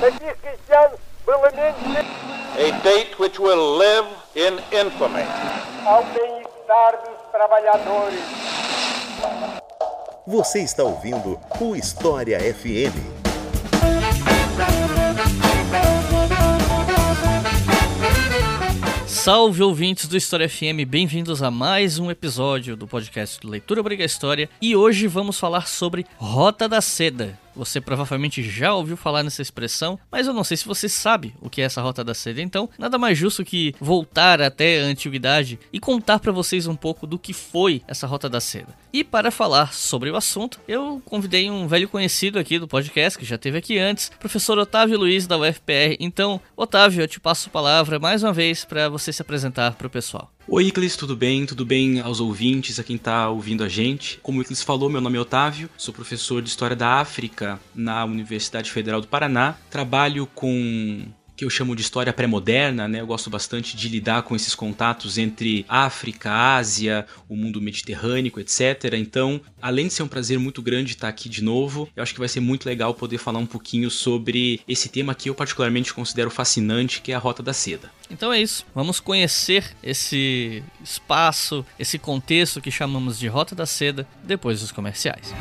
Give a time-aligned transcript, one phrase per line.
[0.00, 0.10] A
[2.84, 5.24] date which will live in infamy.
[5.84, 8.20] Ao bem-estar dos trabalhadores.
[10.24, 12.94] Você está ouvindo o História FM.
[19.06, 24.04] Salve ouvintes do História FM, bem-vindos a mais um episódio do podcast do Leitura Briga
[24.04, 27.36] História e hoje vamos falar sobre Rota da Seda.
[27.58, 31.50] Você provavelmente já ouviu falar nessa expressão, mas eu não sei se você sabe o
[31.50, 32.40] que é essa Rota da Seda.
[32.40, 37.04] Então, nada mais justo que voltar até a antiguidade e contar para vocês um pouco
[37.04, 38.72] do que foi essa Rota da Seda.
[38.92, 43.24] E para falar sobre o assunto, eu convidei um velho conhecido aqui do podcast, que
[43.24, 45.96] já teve aqui antes, professor Otávio Luiz da UFPR.
[45.98, 49.88] Então, Otávio, eu te passo a palavra mais uma vez para você se apresentar para
[49.88, 50.30] o pessoal.
[50.50, 51.44] Oi, Iclis, tudo bem?
[51.44, 54.18] Tudo bem aos ouvintes, a quem está ouvindo a gente?
[54.22, 58.02] Como o Iclis falou, meu nome é Otávio, sou professor de História da África na
[58.06, 59.58] Universidade Federal do Paraná.
[59.68, 61.06] Trabalho com
[61.38, 63.00] que eu chamo de história pré-moderna, né?
[63.00, 68.94] Eu gosto bastante de lidar com esses contatos entre África, Ásia, o mundo mediterrâneo, etc.
[68.94, 72.18] Então, além de ser um prazer muito grande estar aqui de novo, eu acho que
[72.18, 76.28] vai ser muito legal poder falar um pouquinho sobre esse tema que eu particularmente considero
[76.28, 77.88] fascinante, que é a Rota da Seda.
[78.10, 84.08] Então é isso, vamos conhecer esse espaço, esse contexto que chamamos de Rota da Seda
[84.24, 85.32] depois dos comerciais.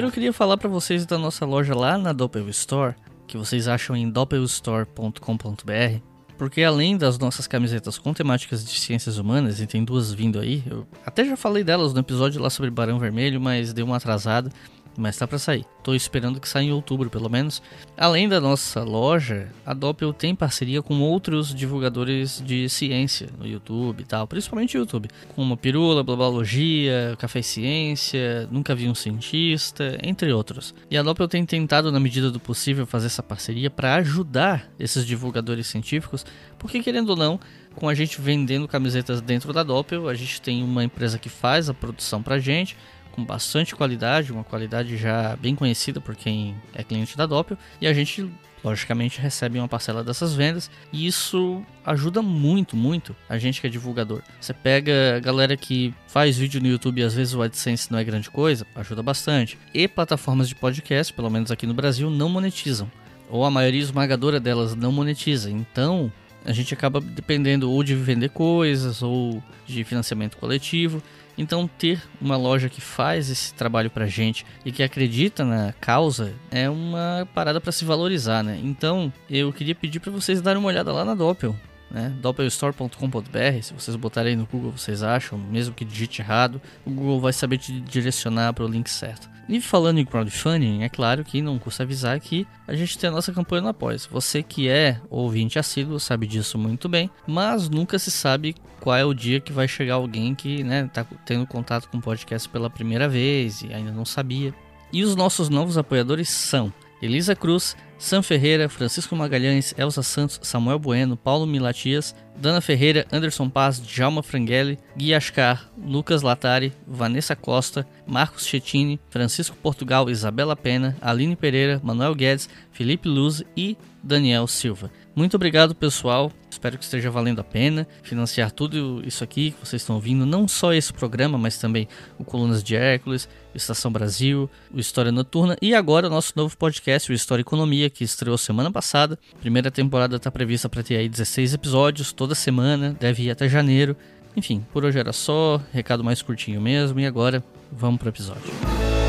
[0.00, 2.94] Primeiro eu queria falar para vocês da nossa loja lá na Doppel Store,
[3.26, 6.00] que vocês acham em doppelstore.com.br,
[6.38, 10.64] porque além das nossas camisetas com temáticas de ciências humanas, e tem duas vindo aí,
[10.66, 14.50] eu até já falei delas no episódio lá sobre Barão Vermelho, mas deu uma atrasada
[14.96, 15.64] mas tá para sair.
[15.82, 17.62] Tô esperando que saia em outubro, pelo menos.
[17.96, 24.00] Além da nossa loja, a Doppel tem parceria com outros divulgadores de ciência no YouTube
[24.00, 30.32] e tal, principalmente YouTube, como Pirula, Blabologia, Café e Ciência, Nunca Vi um Cientista, entre
[30.32, 30.74] outros.
[30.90, 35.06] E a Doppel tem tentado, na medida do possível, fazer essa parceria para ajudar esses
[35.06, 36.26] divulgadores científicos,
[36.58, 37.40] porque querendo ou não,
[37.74, 41.68] com a gente vendendo camisetas dentro da Doppel, a gente tem uma empresa que faz
[41.68, 42.76] a produção pra gente
[43.12, 47.86] com bastante qualidade, uma qualidade já bem conhecida por quem é cliente da Doppel, e
[47.86, 48.30] a gente
[48.62, 53.70] logicamente recebe uma parcela dessas vendas e isso ajuda muito, muito a gente que é
[53.70, 54.22] divulgador.
[54.40, 57.98] Você pega a galera que faz vídeo no YouTube e às vezes o AdSense não
[57.98, 59.58] é grande coisa, ajuda bastante.
[59.72, 62.90] E plataformas de podcast, pelo menos aqui no Brasil, não monetizam.
[63.28, 65.50] Ou a maioria esmagadora delas não monetiza.
[65.50, 66.12] Então,
[66.44, 71.02] a gente acaba dependendo ou de vender coisas ou de financiamento coletivo.
[71.40, 76.34] Então, ter uma loja que faz esse trabalho pra gente e que acredita na causa
[76.50, 78.60] é uma parada para se valorizar, né?
[78.62, 81.56] Então, eu queria pedir para vocês darem uma olhada lá na Doppel,
[81.90, 82.14] né?
[82.20, 87.32] doppelstore.com.br, se vocês botarem no Google, vocês acham, mesmo que digite errado, o Google vai
[87.32, 89.28] saber te direcionar para o link certo.
[89.48, 93.12] E falando em crowdfunding, é claro que não custa avisar que a gente tem a
[93.12, 93.98] nossa campanha no Apoia.
[94.08, 99.04] Você que é ouvinte assíduo sabe disso muito bem, mas nunca se sabe qual é
[99.04, 102.70] o dia que vai chegar alguém que né, tá tendo contato com o podcast pela
[102.70, 104.54] primeira vez e ainda não sabia.
[104.92, 106.72] E os nossos novos apoiadores são
[107.02, 113.50] Elisa Cruz, Sam Ferreira, Francisco Magalhães, Elza Santos, Samuel Bueno, Paulo Milatias, Dana Ferreira, Anderson
[113.50, 120.96] Paz, Djalma Franghelli, Gui Ascar, Lucas Latari, Vanessa Costa, Marcos Chetini, Francisco Portugal, Isabela Pena,
[120.98, 124.90] Aline Pereira, Manuel Guedes, Felipe Luz e Daniel Silva.
[125.14, 126.32] Muito obrigado, pessoal.
[126.50, 130.46] Espero que esteja valendo a pena financiar tudo isso aqui que vocês estão ouvindo, não
[130.46, 131.88] só esse programa, mas também
[132.18, 137.10] o Colunas de Hércules, Estação Brasil, o História Noturna e agora o nosso novo podcast,
[137.10, 139.18] o História Economia, que estreou semana passada.
[139.40, 143.96] Primeira temporada está prevista para ter aí 16 episódios toda semana, deve ir até janeiro.
[144.36, 148.52] Enfim, por hoje era só, recado mais curtinho mesmo, e agora vamos para o episódio.
[148.62, 148.99] A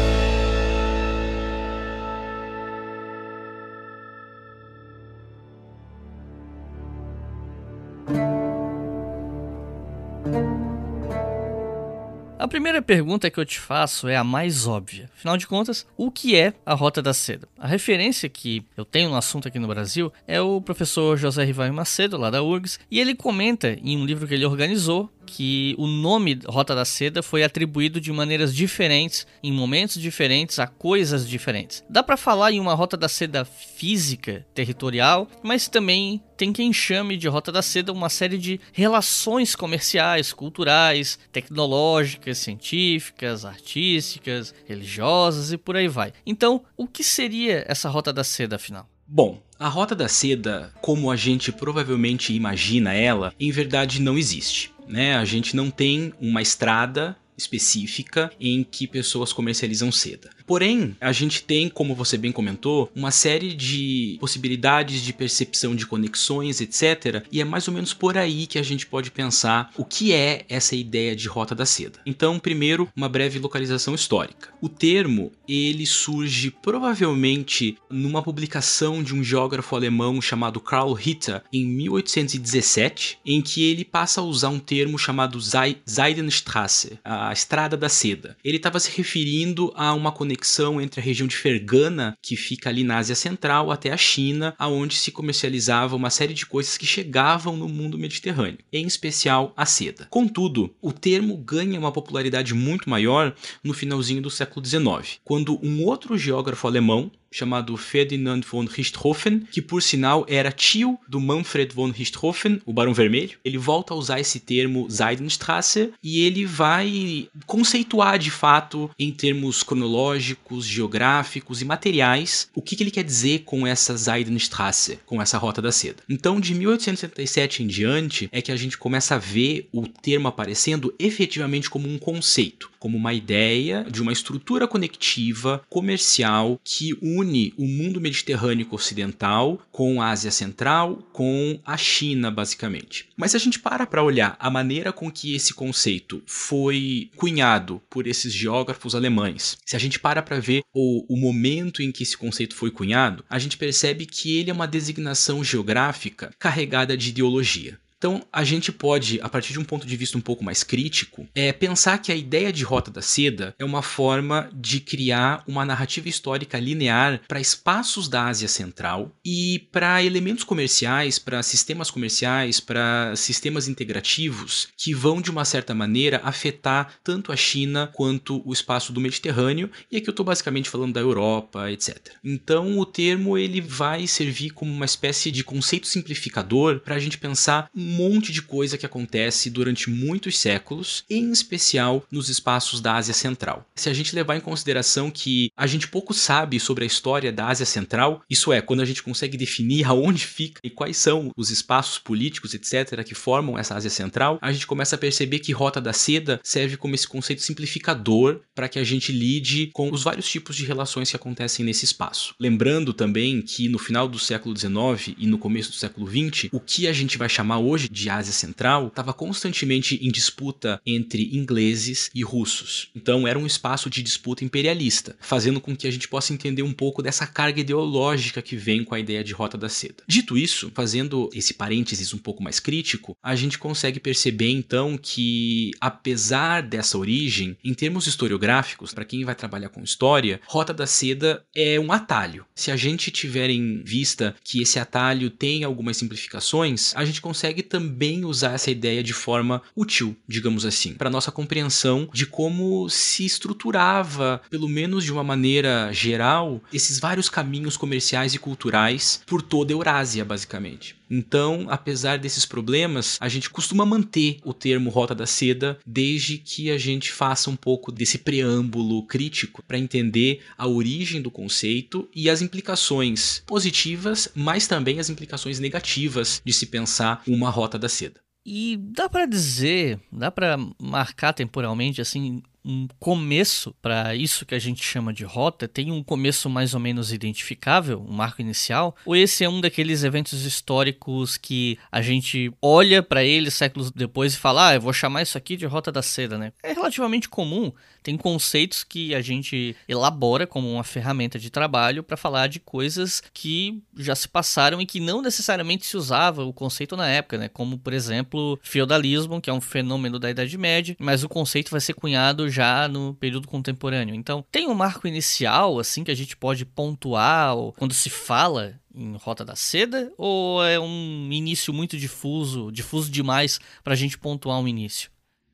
[12.52, 15.10] primeira pergunta que eu te faço é a mais óbvia.
[15.16, 17.48] Afinal de contas, o que é a Rota da Seda?
[17.58, 21.74] A referência que eu tenho no assunto aqui no Brasil é o professor José Rivaio
[21.74, 25.88] Macedo, lá da URGS, e ele comenta em um livro que ele organizou que o
[25.88, 31.84] nome Rota da Seda foi atribuído de maneiras diferentes, em momentos diferentes, a coisas diferentes.
[31.90, 37.18] Dá para falar em uma Rota da Seda física, territorial, mas também tem quem chame
[37.18, 45.58] de Rota da Seda uma série de relações comerciais, culturais, tecnológicas, científicas, artísticas, religiosas e
[45.58, 46.14] por aí vai.
[46.26, 48.91] Então, o que seria essa Rota da Seda afinal?
[49.14, 54.72] Bom, a Rota da Seda, como a gente provavelmente imagina ela, em verdade não existe.
[54.88, 55.18] né?
[55.18, 60.30] A gente não tem uma estrada específica em que pessoas comercializam seda.
[60.52, 65.86] Porém, a gente tem, como você bem comentou, uma série de possibilidades de percepção de
[65.86, 67.26] conexões, etc.
[67.32, 70.44] E é mais ou menos por aí que a gente pode pensar o que é
[70.50, 72.00] essa ideia de rota da seda.
[72.06, 74.50] Então, primeiro, uma breve localização histórica.
[74.62, 81.66] O termo ele surge provavelmente numa publicação de um geógrafo alemão chamado Karl Ritter em
[81.66, 88.36] 1817, em que ele passa a usar um termo chamado Seidenstrasse, a estrada da seda.
[88.44, 92.70] Ele estava se referindo a uma conexão conexão entre a região de Fergana, que fica
[92.70, 96.86] ali na Ásia Central, até a China, aonde se comercializava uma série de coisas que
[96.86, 100.08] chegavam no mundo mediterrâneo, em especial a seda.
[100.10, 105.86] Contudo, o termo ganha uma popularidade muito maior no finalzinho do século XIX, quando um
[105.86, 111.90] outro geógrafo alemão, chamado Ferdinand von Richthofen, que por sinal era tio do Manfred von
[111.90, 113.38] Richthofen, o Barão Vermelho.
[113.44, 119.64] Ele volta a usar esse termo Seidenstrasse e ele vai conceituar de fato em termos
[119.64, 125.38] cronológicos, geográficos e materiais o que, que ele quer dizer com essa Seidenstrasse, com essa
[125.38, 126.04] rota da seda.
[126.10, 130.94] Então, de 1877 em diante é que a gente começa a ver o termo aparecendo
[131.00, 137.68] efetivamente como um conceito, como uma ideia de uma estrutura conectiva comercial que une o
[137.68, 143.08] mundo mediterrâneo ocidental com a Ásia Central, com a China, basicamente.
[143.16, 147.80] Mas se a gente para para olhar a maneira com que esse conceito foi cunhado
[147.88, 152.02] por esses geógrafos alemães, se a gente para para ver o, o momento em que
[152.02, 157.10] esse conceito foi cunhado, a gente percebe que ele é uma designação geográfica carregada de
[157.10, 157.78] ideologia.
[158.02, 161.28] Então, a gente pode, a partir de um ponto de vista um pouco mais crítico,
[161.36, 165.64] é pensar que a ideia de Rota da Seda é uma forma de criar uma
[165.64, 172.60] narrativa histórica linear para espaços da Ásia Central e para elementos comerciais, para sistemas comerciais,
[172.60, 178.52] para sistemas integrativos que vão, de uma certa maneira, afetar tanto a China quanto o
[178.52, 182.14] espaço do Mediterrâneo, e aqui eu estou basicamente falando da Europa, etc.
[182.24, 187.20] Então, o termo ele vai servir como uma espécie de conceito simplificador para a gente
[187.20, 193.14] pensar monte de coisa que acontece durante muitos séculos, em especial nos espaços da Ásia
[193.14, 193.66] Central.
[193.76, 197.48] Se a gente levar em consideração que a gente pouco sabe sobre a história da
[197.48, 201.50] Ásia Central, isso é, quando a gente consegue definir aonde fica e quais são os
[201.50, 205.82] espaços políticos, etc., que formam essa Ásia Central, a gente começa a perceber que Rota
[205.82, 210.28] da Seda serve como esse conceito simplificador para que a gente lide com os vários
[210.28, 212.36] tipos de relações que acontecem nesse espaço.
[212.40, 216.60] Lembrando também que no final do século XIX e no começo do século XX, o
[216.60, 221.36] que a gente vai chamar hoje hoje de Ásia Central estava constantemente em disputa entre
[221.36, 222.90] ingleses e russos.
[222.96, 226.74] Então era um espaço de disputa imperialista, fazendo com que a gente possa entender um
[226.74, 230.04] pouco dessa carga ideológica que vem com a ideia de Rota da Seda.
[230.08, 235.72] Dito isso, fazendo esse parênteses um pouco mais crítico, a gente consegue perceber então que,
[235.80, 241.44] apesar dessa origem, em termos historiográficos, para quem vai trabalhar com história, Rota da Seda
[241.56, 242.46] é um atalho.
[242.54, 247.64] Se a gente tiver em vista que esse atalho tem algumas simplificações, a gente consegue
[247.72, 253.26] também usar essa ideia de forma útil, digamos assim, para nossa compreensão de como se
[253.26, 259.72] estruturava, pelo menos de uma maneira geral, esses vários caminhos comerciais e culturais por toda
[259.72, 261.01] a Eurásia, basicamente.
[261.14, 266.72] Então, apesar desses problemas, a gente costuma manter o termo Rota da Seda desde que
[266.72, 272.30] a gente faça um pouco desse preâmbulo crítico para entender a origem do conceito e
[272.30, 278.22] as implicações positivas, mas também as implicações negativas de se pensar uma Rota da Seda.
[278.46, 284.60] E dá para dizer, dá para marcar temporalmente assim um começo para isso que a
[284.60, 285.68] gente chama de rota?
[285.68, 288.96] Tem um começo mais ou menos identificável, um marco inicial?
[289.06, 294.34] Ou esse é um daqueles eventos históricos que a gente olha para ele séculos depois
[294.34, 296.54] e fala, ah, eu vou chamar isso aqui de Rota da Seda, né?
[296.64, 297.72] É relativamente comum.
[298.04, 303.22] Tem conceitos que a gente elabora como uma ferramenta de trabalho para falar de coisas
[303.34, 307.48] que já se passaram e que não necessariamente se usava o conceito na época, né?
[307.48, 311.80] Como, por exemplo, feudalismo, que é um fenômeno da Idade Média, mas o conceito vai
[311.80, 314.14] ser cunhado já no período contemporâneo.
[314.14, 319.16] Então, tem um marco inicial, assim, que a gente pode pontuar quando se fala em
[319.16, 320.12] Rota da Seda?
[320.18, 325.10] Ou é um início muito difuso, difuso demais para a gente pontuar um início?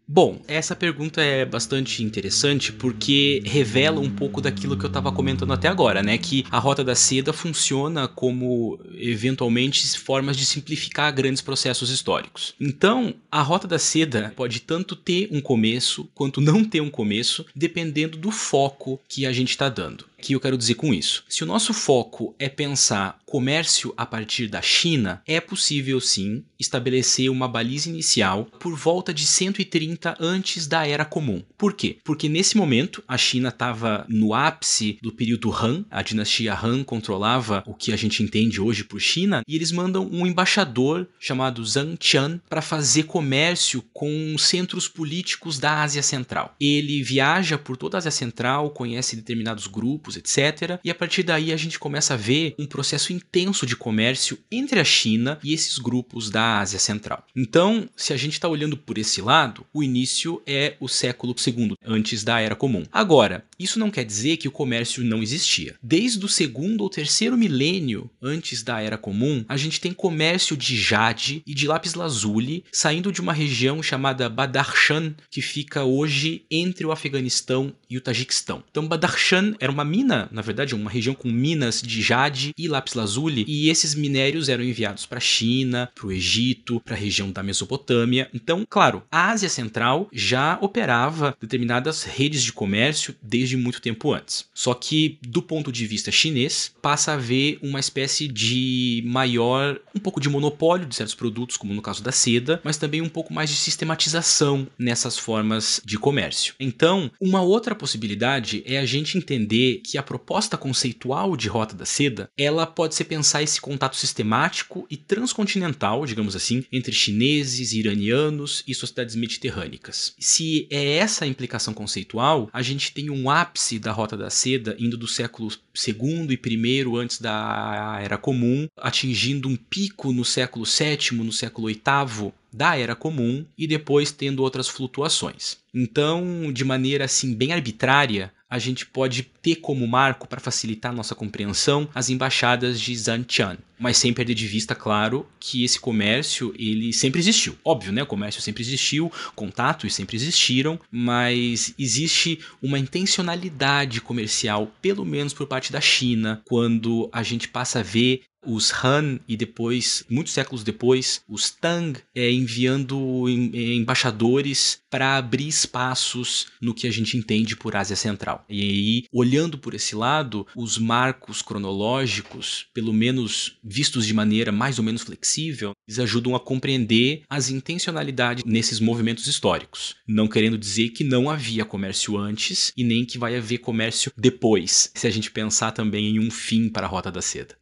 [0.10, 5.52] Bom, essa pergunta é bastante interessante porque revela um pouco daquilo que eu estava comentando
[5.52, 6.18] até agora, né?
[6.18, 12.56] Que a Rota da Seda funciona como, eventualmente, formas de simplificar grandes processos históricos.
[12.58, 17.46] Então, a Rota da Seda pode tanto ter um começo quanto não ter um começo,
[17.54, 20.06] dependendo do foco que a gente está dando.
[20.28, 21.24] Que eu quero dizer com isso?
[21.30, 27.30] Se o nosso foco é pensar comércio a partir da China, é possível sim estabelecer
[27.30, 31.44] uma baliza inicial por volta de 130 antes da Era Comum.
[31.58, 31.98] Por quê?
[32.04, 37.64] Porque nesse momento a China estava no ápice do período Han, a dinastia Han controlava
[37.66, 41.98] o que a gente entende hoje por China, e eles mandam um embaixador chamado Zhang
[41.98, 46.54] Qian para fazer comércio com centros políticos da Ásia Central.
[46.60, 50.80] Ele viaja por toda a Ásia Central, conhece determinados grupos, etc.
[50.84, 54.80] E a partir daí a gente começa a ver um processo intenso de comércio entre
[54.80, 57.26] a China e esses grupos da Ásia Central.
[57.36, 61.76] Então, se a gente está olhando por esse lado, o início é o século II,
[61.86, 62.84] antes da Era Comum.
[62.92, 65.76] Agora, isso não quer dizer que o comércio não existia.
[65.82, 70.76] Desde o segundo ou terceiro milênio antes da Era Comum, a gente tem comércio de
[70.76, 76.86] jade e de lápis lazuli saindo de uma região chamada Badakhshan, que fica hoje entre
[76.86, 78.64] o Afeganistão e o Tajiquistão.
[78.70, 82.94] Então, Badakhshan era uma mina, na verdade, uma região com minas de jade e lápis
[82.94, 87.32] lazuli, e esses minérios eram enviados para a China, para o Egito, para a região
[87.32, 88.30] da Mesopotâmia.
[88.34, 94.46] Então, claro, a Ásia Central já operava determinadas redes de comércio desde muito tempo antes.
[94.54, 100.00] Só que, do ponto de vista chinês, passa a haver uma espécie de maior, um
[100.00, 103.34] pouco de monopólio de certos produtos, como no caso da seda, mas também um pouco
[103.34, 106.56] mais de sistematização nessas formas de comércio.
[106.60, 111.86] Então, uma outra possibilidade é a gente entender que a proposta conceitual de Rota da
[111.86, 118.64] Seda, ela pode ser pensar esse contato sistemático e transcontinental, digamos assim, entre chineses, iranianos
[118.68, 120.14] e sociedades mediterrânicas.
[120.20, 124.76] Se é essa a implicação conceitual, a gente tem um ápice da Rota da Seda
[124.80, 125.52] indo do século
[125.88, 131.68] II e I antes da Era Comum, atingindo um pico no século VII, no século
[131.68, 135.58] VIII da Era Comum e depois tendo outras flutuações.
[135.74, 141.14] Então, de maneira assim bem arbitrária, a gente pode ter como marco para facilitar nossa
[141.14, 146.94] compreensão as embaixadas de Zanchan, mas sem perder de vista, claro, que esse comércio ele
[146.94, 147.58] sempre existiu.
[147.64, 148.04] Óbvio, né?
[148.04, 155.48] O comércio sempre existiu, contatos sempre existiram, mas existe uma intencionalidade comercial, pelo menos por
[155.48, 160.64] parte da China, quando a gente passa a ver os Han e depois, muitos séculos
[160.64, 167.18] depois, os Tang é, enviando em, é, embaixadores para abrir espaços no que a gente
[167.18, 168.46] entende por Ásia Central.
[168.50, 174.80] E aí, olhando por esse lado, os marcos cronológicos, pelo menos vistos de maneira mais
[174.80, 179.96] ou menos flexível, eles ajudam a compreender as intencionalidades nesses movimentos históricos.
[180.08, 184.90] Não querendo dizer que não havia comércio antes e nem que vai haver comércio depois,
[184.96, 187.58] se a gente pensar também em um fim para a Rota da Seda.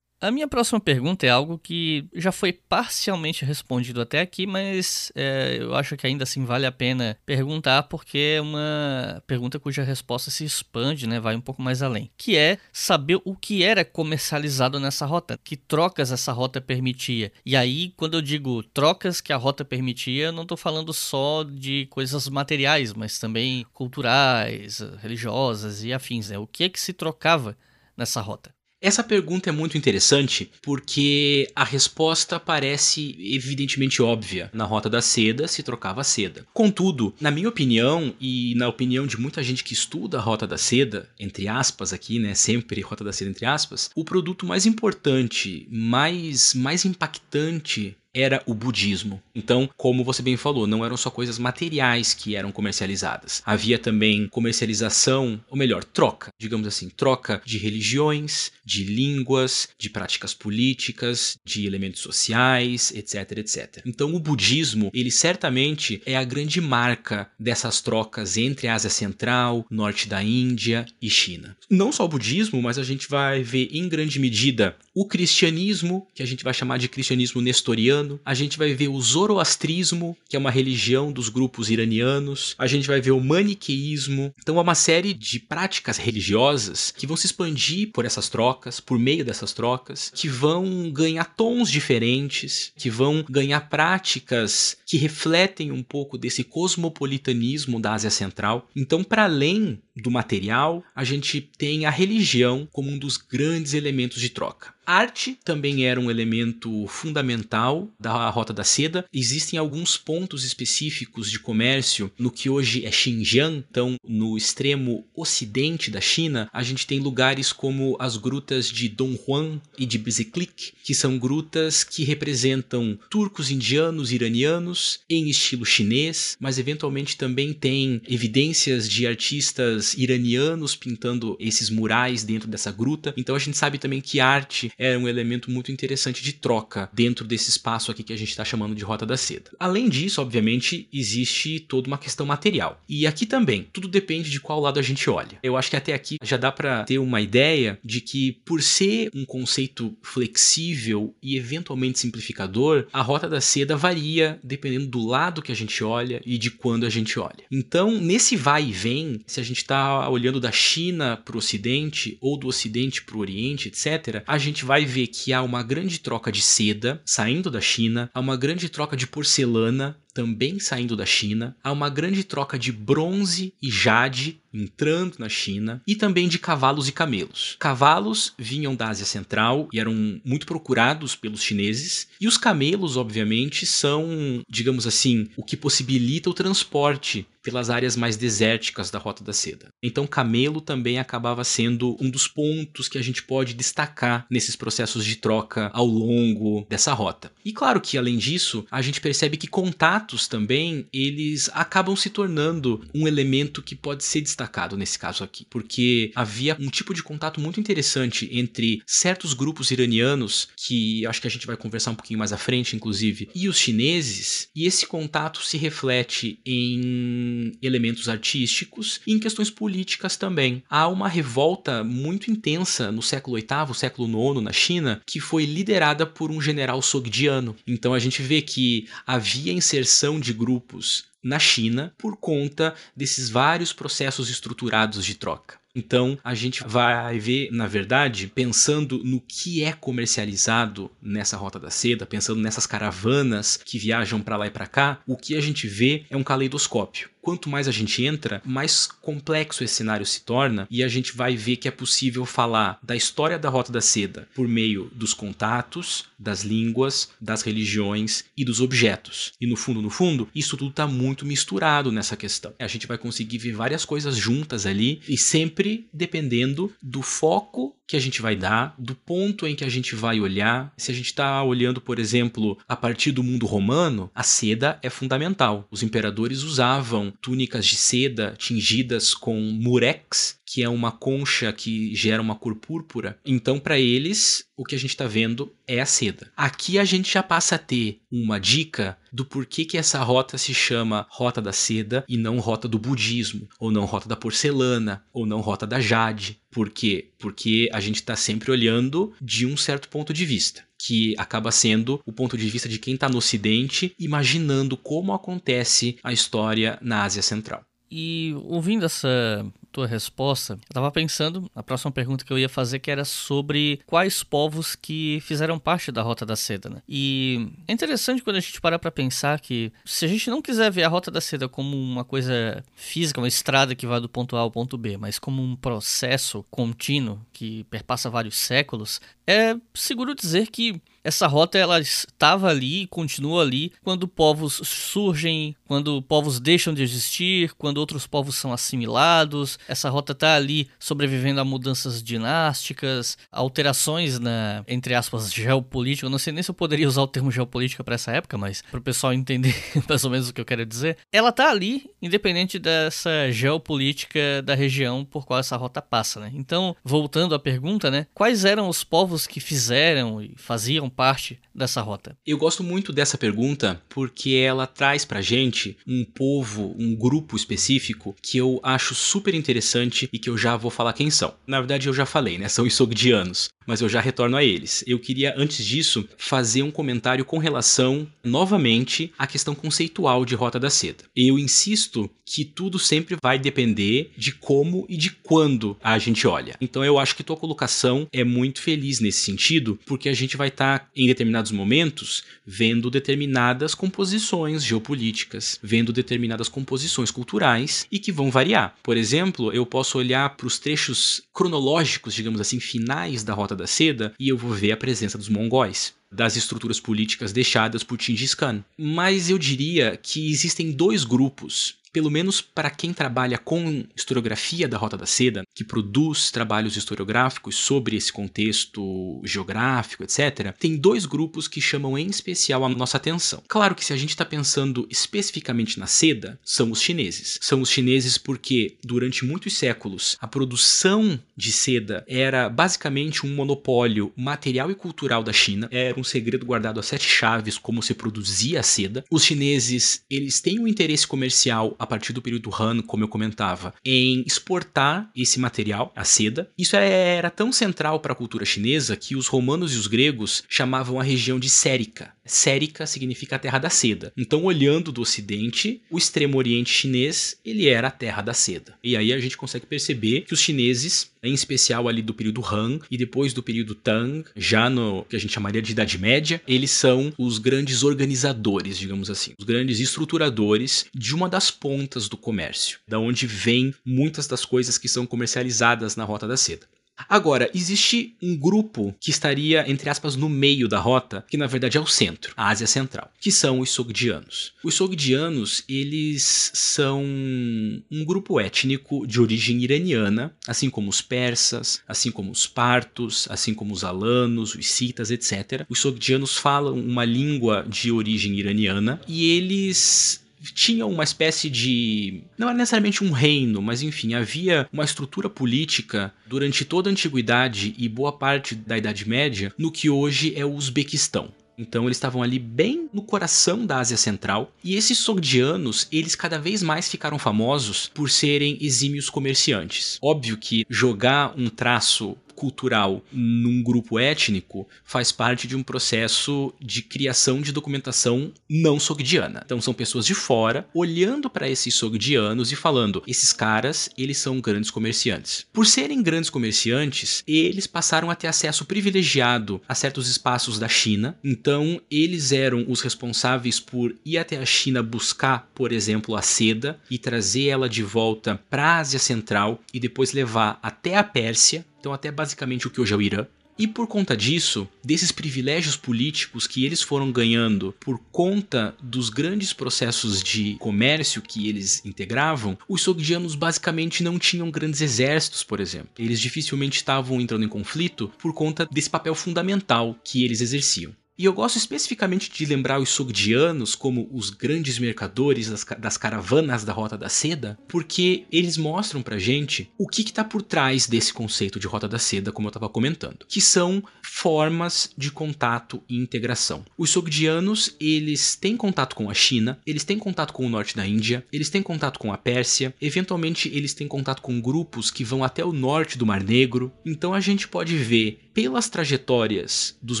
[0.20, 5.58] A minha próxima pergunta é algo que já foi parcialmente respondido até aqui, mas é,
[5.60, 10.28] eu acho que ainda assim vale a pena perguntar porque é uma pergunta cuja resposta
[10.28, 14.80] se expande, né, vai um pouco mais além, que é saber o que era comercializado
[14.80, 17.30] nessa rota, que trocas essa rota permitia.
[17.46, 21.44] E aí, quando eu digo trocas que a rota permitia, eu não estou falando só
[21.44, 26.38] de coisas materiais, mas também culturais, religiosas e afins, né?
[26.38, 27.56] O que é que se trocava
[27.96, 28.57] nessa rota?
[28.80, 34.50] Essa pergunta é muito interessante porque a resposta parece evidentemente óbvia.
[34.52, 36.46] Na Rota da Seda se trocava seda.
[36.54, 40.56] Contudo, na minha opinião e na opinião de muita gente que estuda a Rota da
[40.56, 45.66] Seda, entre aspas aqui, né, sempre Rota da Seda entre aspas, o produto mais importante,
[45.70, 49.22] mais mais impactante era o budismo.
[49.34, 53.42] Então, como você bem falou, não eram só coisas materiais que eram comercializadas.
[53.44, 60.34] Havia também comercialização, ou melhor, troca, digamos assim, troca de religiões, de línguas, de práticas
[60.34, 63.82] políticas, de elementos sociais, etc, etc.
[63.86, 69.64] Então, o budismo, ele certamente é a grande marca dessas trocas entre a Ásia Central,
[69.70, 71.56] norte da Índia e China.
[71.70, 76.24] Não só o budismo, mas a gente vai ver em grande medida o cristianismo, que
[76.24, 80.38] a gente vai chamar de cristianismo nestoriano, a gente vai ver o zoroastrismo, que é
[80.40, 84.34] uma religião dos grupos iranianos, a gente vai ver o maniqueísmo.
[84.42, 88.98] Então é uma série de práticas religiosas que vão se expandir por essas trocas, por
[88.98, 95.82] meio dessas trocas, que vão ganhar tons diferentes, que vão ganhar práticas que refletem um
[95.82, 98.68] pouco desse cosmopolitanismo da Ásia Central.
[98.74, 104.20] Então, para além do material, a gente tem a religião como um dos grandes elementos
[104.20, 104.76] de troca.
[104.88, 109.04] Arte também era um elemento fundamental da Rota da Seda.
[109.12, 115.90] Existem alguns pontos específicos de comércio no que hoje é Xinjiang, então no extremo ocidente
[115.90, 120.94] da China, a gente tem lugares como as grutas de Donghuan e de Bezeklik, que
[120.94, 128.88] são grutas que representam turcos, indianos, iranianos em estilo chinês, mas eventualmente também tem evidências
[128.88, 133.12] de artistas iranianos pintando esses murais dentro dessa gruta.
[133.18, 137.26] Então a gente sabe também que arte é um elemento muito interessante de troca dentro
[137.26, 139.50] desse espaço aqui que a gente está chamando de Rota da Seda.
[139.58, 142.82] Além disso, obviamente, existe toda uma questão material.
[142.88, 145.38] E aqui também, tudo depende de qual lado a gente olha.
[145.42, 149.10] Eu acho que até aqui já dá para ter uma ideia de que, por ser
[149.14, 155.52] um conceito flexível e eventualmente simplificador, a Rota da Seda varia dependendo do lado que
[155.52, 157.44] a gente olha e de quando a gente olha.
[157.50, 162.16] Então, nesse vai e vem, se a gente está olhando da China para o Ocidente
[162.20, 165.98] ou do Ocidente para o Oriente, etc., a gente vai ver que há uma grande
[165.98, 171.06] troca de seda saindo da China, há uma grande troca de porcelana também saindo da
[171.06, 176.38] China, há uma grande troca de bronze e jade entrando na China e também de
[176.38, 177.56] cavalos e camelos.
[177.58, 183.64] Cavalos vinham da Ásia Central e eram muito procurados pelos chineses, e os camelos, obviamente,
[183.64, 189.32] são, digamos assim, o que possibilita o transporte pelas áreas mais desérticas da Rota da
[189.32, 189.68] Seda.
[189.82, 195.02] Então, camelo também acabava sendo um dos pontos que a gente pode destacar nesses processos
[195.02, 197.32] de troca ao longo dessa rota.
[197.42, 202.84] E claro que, além disso, a gente percebe que contatos também eles acabam se tornando
[202.94, 207.40] um elemento que pode ser destacado nesse caso aqui, porque havia um tipo de contato
[207.40, 212.18] muito interessante entre certos grupos iranianos, que acho que a gente vai conversar um pouquinho
[212.18, 219.00] mais à frente, inclusive, e os chineses, e esse contato se reflete em elementos artísticos
[219.06, 220.62] e em questões políticas também.
[220.68, 226.06] Há uma revolta muito intensa no século VIII, século IX na China, que foi liderada
[226.06, 227.56] por um general sogdiano.
[227.66, 233.72] Então a gente vê que havia inserção de grupos na China por conta desses vários
[233.72, 235.58] processos estruturados de troca.
[235.74, 241.70] Então a gente vai ver, na verdade, pensando no que é comercializado nessa rota da
[241.70, 245.68] seda, pensando nessas caravanas que viajam para lá e para cá, o que a gente
[245.68, 250.66] vê é um caleidoscópio quanto mais a gente entra, mais complexo esse cenário se torna
[250.70, 254.26] e a gente vai ver que é possível falar da história da Rota da Seda
[254.34, 259.34] por meio dos contatos, das línguas, das religiões e dos objetos.
[259.38, 262.54] E no fundo, no fundo, isso tudo está muito misturado nessa questão.
[262.58, 267.96] A gente vai conseguir ver várias coisas juntas ali e sempre dependendo do foco que
[267.96, 270.70] a gente vai dar, do ponto em que a gente vai olhar.
[270.76, 274.90] Se a gente está olhando, por exemplo, a partir do mundo romano, a seda é
[274.90, 275.66] fundamental.
[275.70, 282.22] Os imperadores usavam túnicas de seda tingidas com murex, que é uma concha que gera
[282.22, 283.18] uma cor púrpura.
[283.22, 286.32] Então, para eles, o que a gente está vendo é a seda.
[286.34, 290.54] Aqui a gente já passa a ter uma dica do porquê que essa rota se
[290.54, 295.26] chama Rota da Seda e não Rota do Budismo, ou não Rota da Porcelana, ou
[295.26, 296.40] não Rota da Jade.
[296.50, 297.10] Por quê?
[297.18, 302.00] Porque a gente está sempre olhando de um certo ponto de vista que acaba sendo
[302.06, 307.02] o ponto de vista de quem está no Ocidente, imaginando como acontece a história na
[307.02, 307.64] Ásia Central.
[307.90, 309.44] E ouvindo essa
[309.78, 313.80] tua resposta, eu tava pensando, a próxima pergunta que eu ia fazer que era sobre
[313.86, 316.82] quais povos que fizeram parte da Rota da Seda, né?
[316.88, 320.68] E é interessante quando a gente para pra pensar que se a gente não quiser
[320.72, 324.36] ver a Rota da Seda como uma coisa física, uma estrada que vai do ponto
[324.36, 330.12] A ao ponto B, mas como um processo contínuo que perpassa vários séculos, é seguro
[330.12, 336.40] dizer que essa rota ela estava ali e continua ali quando povos surgem, quando povos
[336.40, 339.58] deixam de existir, quando outros povos são assimilados.
[339.68, 346.06] Essa rota está ali sobrevivendo a mudanças dinásticas, alterações na, entre aspas, geopolítica.
[346.06, 348.62] Eu não sei nem se eu poderia usar o termo geopolítica para essa época, mas
[348.62, 349.54] para o pessoal entender
[349.88, 350.98] mais ou menos o que eu quero dizer.
[351.12, 356.30] Ela está ali, independente dessa geopolítica da região por qual essa rota passa, né?
[356.34, 358.06] Então, voltando à pergunta, né?
[358.14, 362.16] Quais eram os povos que fizeram e faziam parte dessa rota?
[362.26, 368.14] Eu gosto muito dessa pergunta porque ela traz pra gente um povo, um grupo específico
[368.22, 371.34] que eu acho super interessante e que eu já vou falar quem são.
[371.46, 372.48] Na verdade, eu já falei, né?
[372.48, 374.82] São os sogdianos mas eu já retorno a eles.
[374.86, 380.58] Eu queria, antes disso, fazer um comentário com relação, novamente, à questão conceitual de Rota
[380.58, 381.04] da Seda.
[381.14, 386.56] Eu insisto que tudo sempre vai depender de como e de quando a gente olha.
[386.60, 390.48] Então eu acho que tua colocação é muito feliz nesse sentido, porque a gente vai
[390.48, 398.30] estar em determinados momentos, vendo determinadas composições geopolíticas, vendo determinadas composições culturais e que vão
[398.30, 398.74] variar.
[398.82, 403.66] Por exemplo, eu posso olhar para os trechos cronológicos, digamos assim, finais da Rota da
[403.66, 408.34] Seda e eu vou ver a presença dos mongóis das estruturas políticas deixadas por Gengis
[408.34, 408.64] Khan.
[408.76, 414.78] Mas eu diria que existem dois grupos pelo menos para quem trabalha com historiografia da
[414.78, 421.48] Rota da Seda, que produz trabalhos historiográficos sobre esse contexto geográfico, etc., tem dois grupos
[421.48, 423.42] que chamam em especial a nossa atenção.
[423.48, 427.38] Claro que se a gente está pensando especificamente na seda, são os chineses.
[427.40, 434.12] São os chineses porque, durante muitos séculos, a produção de seda era basicamente um monopólio
[434.16, 438.60] material e cultural da China, era um segredo guardado a sete chaves como se produzia
[438.60, 439.04] a seda.
[439.10, 443.74] Os chineses, eles têm um interesse comercial a partir do período Han, como eu comentava,
[443.84, 446.50] em exportar esse material, a seda.
[446.58, 450.44] Isso é, era tão central para a cultura chinesa que os romanos e os gregos
[450.48, 452.12] chamavam a região de Sérica.
[452.28, 454.12] Sérica significa a terra da seda.
[454.16, 458.74] Então, olhando do ocidente, o extremo oriente chinês, ele era a terra da seda.
[458.82, 462.80] E aí a gente consegue perceber que os chineses, em especial ali do período Han
[462.90, 466.70] e depois do período Tang, já no que a gente chamaria de Idade Média, eles
[466.70, 472.78] são os grandes organizadores, digamos assim, os grandes estruturadores de uma das pontas do comércio,
[472.86, 476.66] da onde vem muitas das coisas que são comercializadas na Rota da Seda.
[477.08, 481.76] Agora, existe um grupo que estaria, entre aspas, no meio da rota, que na verdade
[481.76, 484.52] é o centro, a Ásia Central, que são os Sogdianos.
[484.64, 492.10] Os Sogdianos, eles são um grupo étnico de origem iraniana, assim como os persas, assim
[492.10, 495.64] como os partos, assim como os alanos, os citas, etc.
[495.68, 502.22] Os Sogdianos falam uma língua de origem iraniana e eles tinha uma espécie de.
[502.36, 507.74] não era necessariamente um reino, mas enfim, havia uma estrutura política durante toda a antiguidade
[507.76, 511.32] e boa parte da Idade Média no que hoje é o Uzbequistão.
[511.58, 514.52] Então eles estavam ali bem no coração da Ásia Central.
[514.62, 519.98] E esses sogdianos, eles cada vez mais ficaram famosos por serem exímios comerciantes.
[520.00, 526.82] Óbvio que jogar um traço cultural num grupo étnico faz parte de um processo de
[526.82, 529.42] criação de documentação não sogdiana.
[529.44, 534.40] Então são pessoas de fora olhando para esses sogdianos e falando: esses caras, eles são
[534.40, 535.46] grandes comerciantes.
[535.52, 541.18] Por serem grandes comerciantes, eles passaram a ter acesso privilegiado a certos espaços da China.
[541.24, 546.78] Então eles eram os responsáveis por ir até a China buscar, por exemplo, a seda
[546.88, 551.66] e trazer ela de volta para a Ásia Central e depois levar até a Pérsia
[551.78, 553.26] então até basicamente o que hoje é o Irã.
[553.58, 559.52] E por conta disso, desses privilégios políticos que eles foram ganhando por conta dos grandes
[559.52, 565.90] processos de comércio que eles integravam, os sogdianos basicamente não tinham grandes exércitos, por exemplo.
[565.98, 570.94] Eles dificilmente estavam entrando em conflito por conta desse papel fundamental que eles exerciam.
[571.18, 576.62] E eu gosto especificamente de lembrar os sogdianos como os grandes mercadores das, das, caravanas
[576.62, 581.12] da Rota da Seda, porque eles mostram pra gente o que está por trás desse
[581.12, 585.96] conceito de Rota da Seda, como eu estava comentando, que são formas de contato e
[585.96, 586.64] integração.
[586.76, 590.86] Os sogdianos, eles têm contato com a China, eles têm contato com o norte da
[590.86, 595.24] Índia, eles têm contato com a Pérsia, eventualmente eles têm contato com grupos que vão
[595.24, 596.72] até o norte do Mar Negro.
[596.86, 600.00] Então a gente pode ver pelas trajetórias dos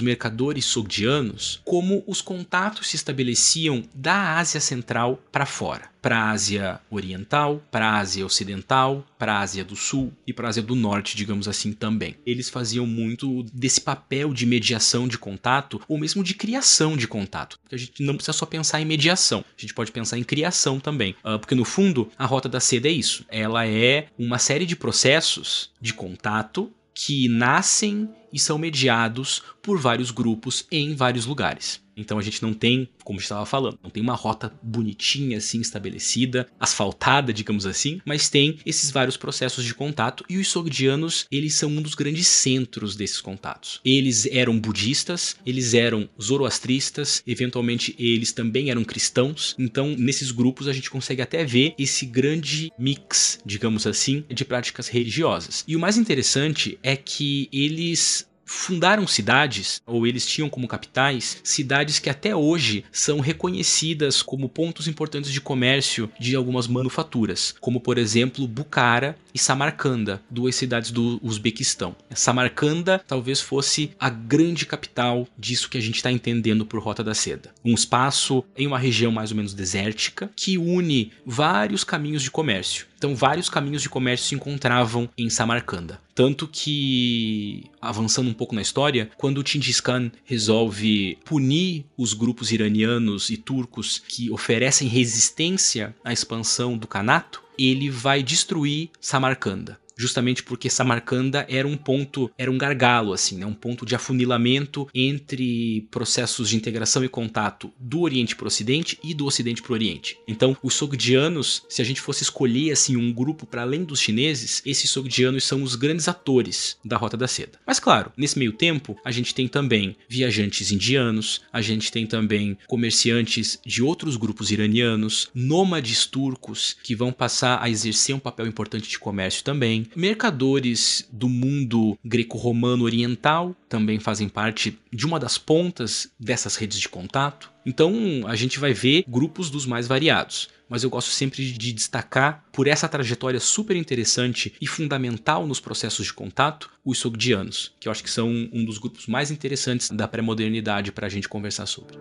[0.00, 6.80] mercadores sogdianos como os contatos se estabeleciam da Ásia Central para fora para a Ásia
[6.88, 10.76] Oriental, para a Ásia Ocidental, para a Ásia do Sul e para a Ásia do
[10.76, 12.14] Norte, digamos assim também.
[12.24, 17.58] Eles faziam muito desse papel de mediação de contato ou mesmo de criação de contato.
[17.72, 21.16] A gente não precisa só pensar em mediação, a gente pode pensar em criação também.
[21.24, 23.26] Uh, porque no fundo, a Rota da Seda é isso.
[23.28, 30.10] Ela é uma série de processos de contato que nascem e são mediados por vários
[30.10, 31.80] grupos em vários lugares.
[31.98, 36.46] Então a gente não tem, como estava falando, não tem uma rota bonitinha assim estabelecida,
[36.58, 41.68] asfaltada, digamos assim, mas tem esses vários processos de contato e os sogdianos, eles são
[41.70, 43.80] um dos grandes centros desses contatos.
[43.84, 49.56] Eles eram budistas, eles eram zoroastristas, eventualmente eles também eram cristãos.
[49.58, 54.86] Então, nesses grupos a gente consegue até ver esse grande mix, digamos assim, de práticas
[54.86, 55.64] religiosas.
[55.66, 58.17] E o mais interessante é que eles
[58.48, 64.88] fundaram cidades, ou eles tinham como capitais, cidades que até hoje são reconhecidas como pontos
[64.88, 71.20] importantes de comércio de algumas manufaturas, como por exemplo Bukhara e Samarcanda, duas cidades do
[71.22, 71.94] Uzbequistão.
[72.14, 77.14] Samarcanda talvez fosse a grande capital disso que a gente está entendendo por Rota da
[77.14, 77.52] Seda.
[77.64, 82.86] Um espaço em uma região mais ou menos desértica que une vários caminhos de comércio.
[82.96, 86.00] Então, vários caminhos de comércio se encontravam em Samarcanda.
[86.18, 92.50] Tanto que, avançando um pouco na história, quando o Genghis Khan resolve punir os grupos
[92.50, 100.44] iranianos e turcos que oferecem resistência à expansão do Kanato, ele vai destruir Samarcanda justamente
[100.44, 103.44] porque Samarcanda era um ponto, era um gargalo, assim, né?
[103.44, 108.98] um ponto de afunilamento entre processos de integração e contato do Oriente para o Ocidente
[109.02, 110.16] e do Ocidente para o Oriente.
[110.28, 114.62] Então, os Sogdianos, se a gente fosse escolher assim um grupo para além dos chineses,
[114.64, 117.58] esses Sogdianos são os grandes atores da Rota da Seda.
[117.66, 122.56] Mas claro, nesse meio tempo, a gente tem também viajantes indianos, a gente tem também
[122.68, 128.88] comerciantes de outros grupos iranianos, nômades turcos que vão passar a exercer um papel importante
[128.88, 136.10] de comércio também mercadores do mundo greco-romano oriental também fazem parte de uma das pontas
[136.18, 137.52] dessas redes de contato.
[137.64, 137.92] Então
[138.26, 140.48] a gente vai ver grupos dos mais variados.
[140.68, 146.06] Mas eu gosto sempre de destacar, por essa trajetória super interessante e fundamental nos processos
[146.06, 150.06] de contato, os sogdianos, que eu acho que são um dos grupos mais interessantes da
[150.06, 151.96] pré-modernidade para a gente conversar sobre.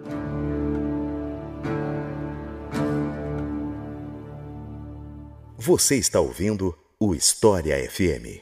[5.58, 8.42] Você está ouvindo o História FM.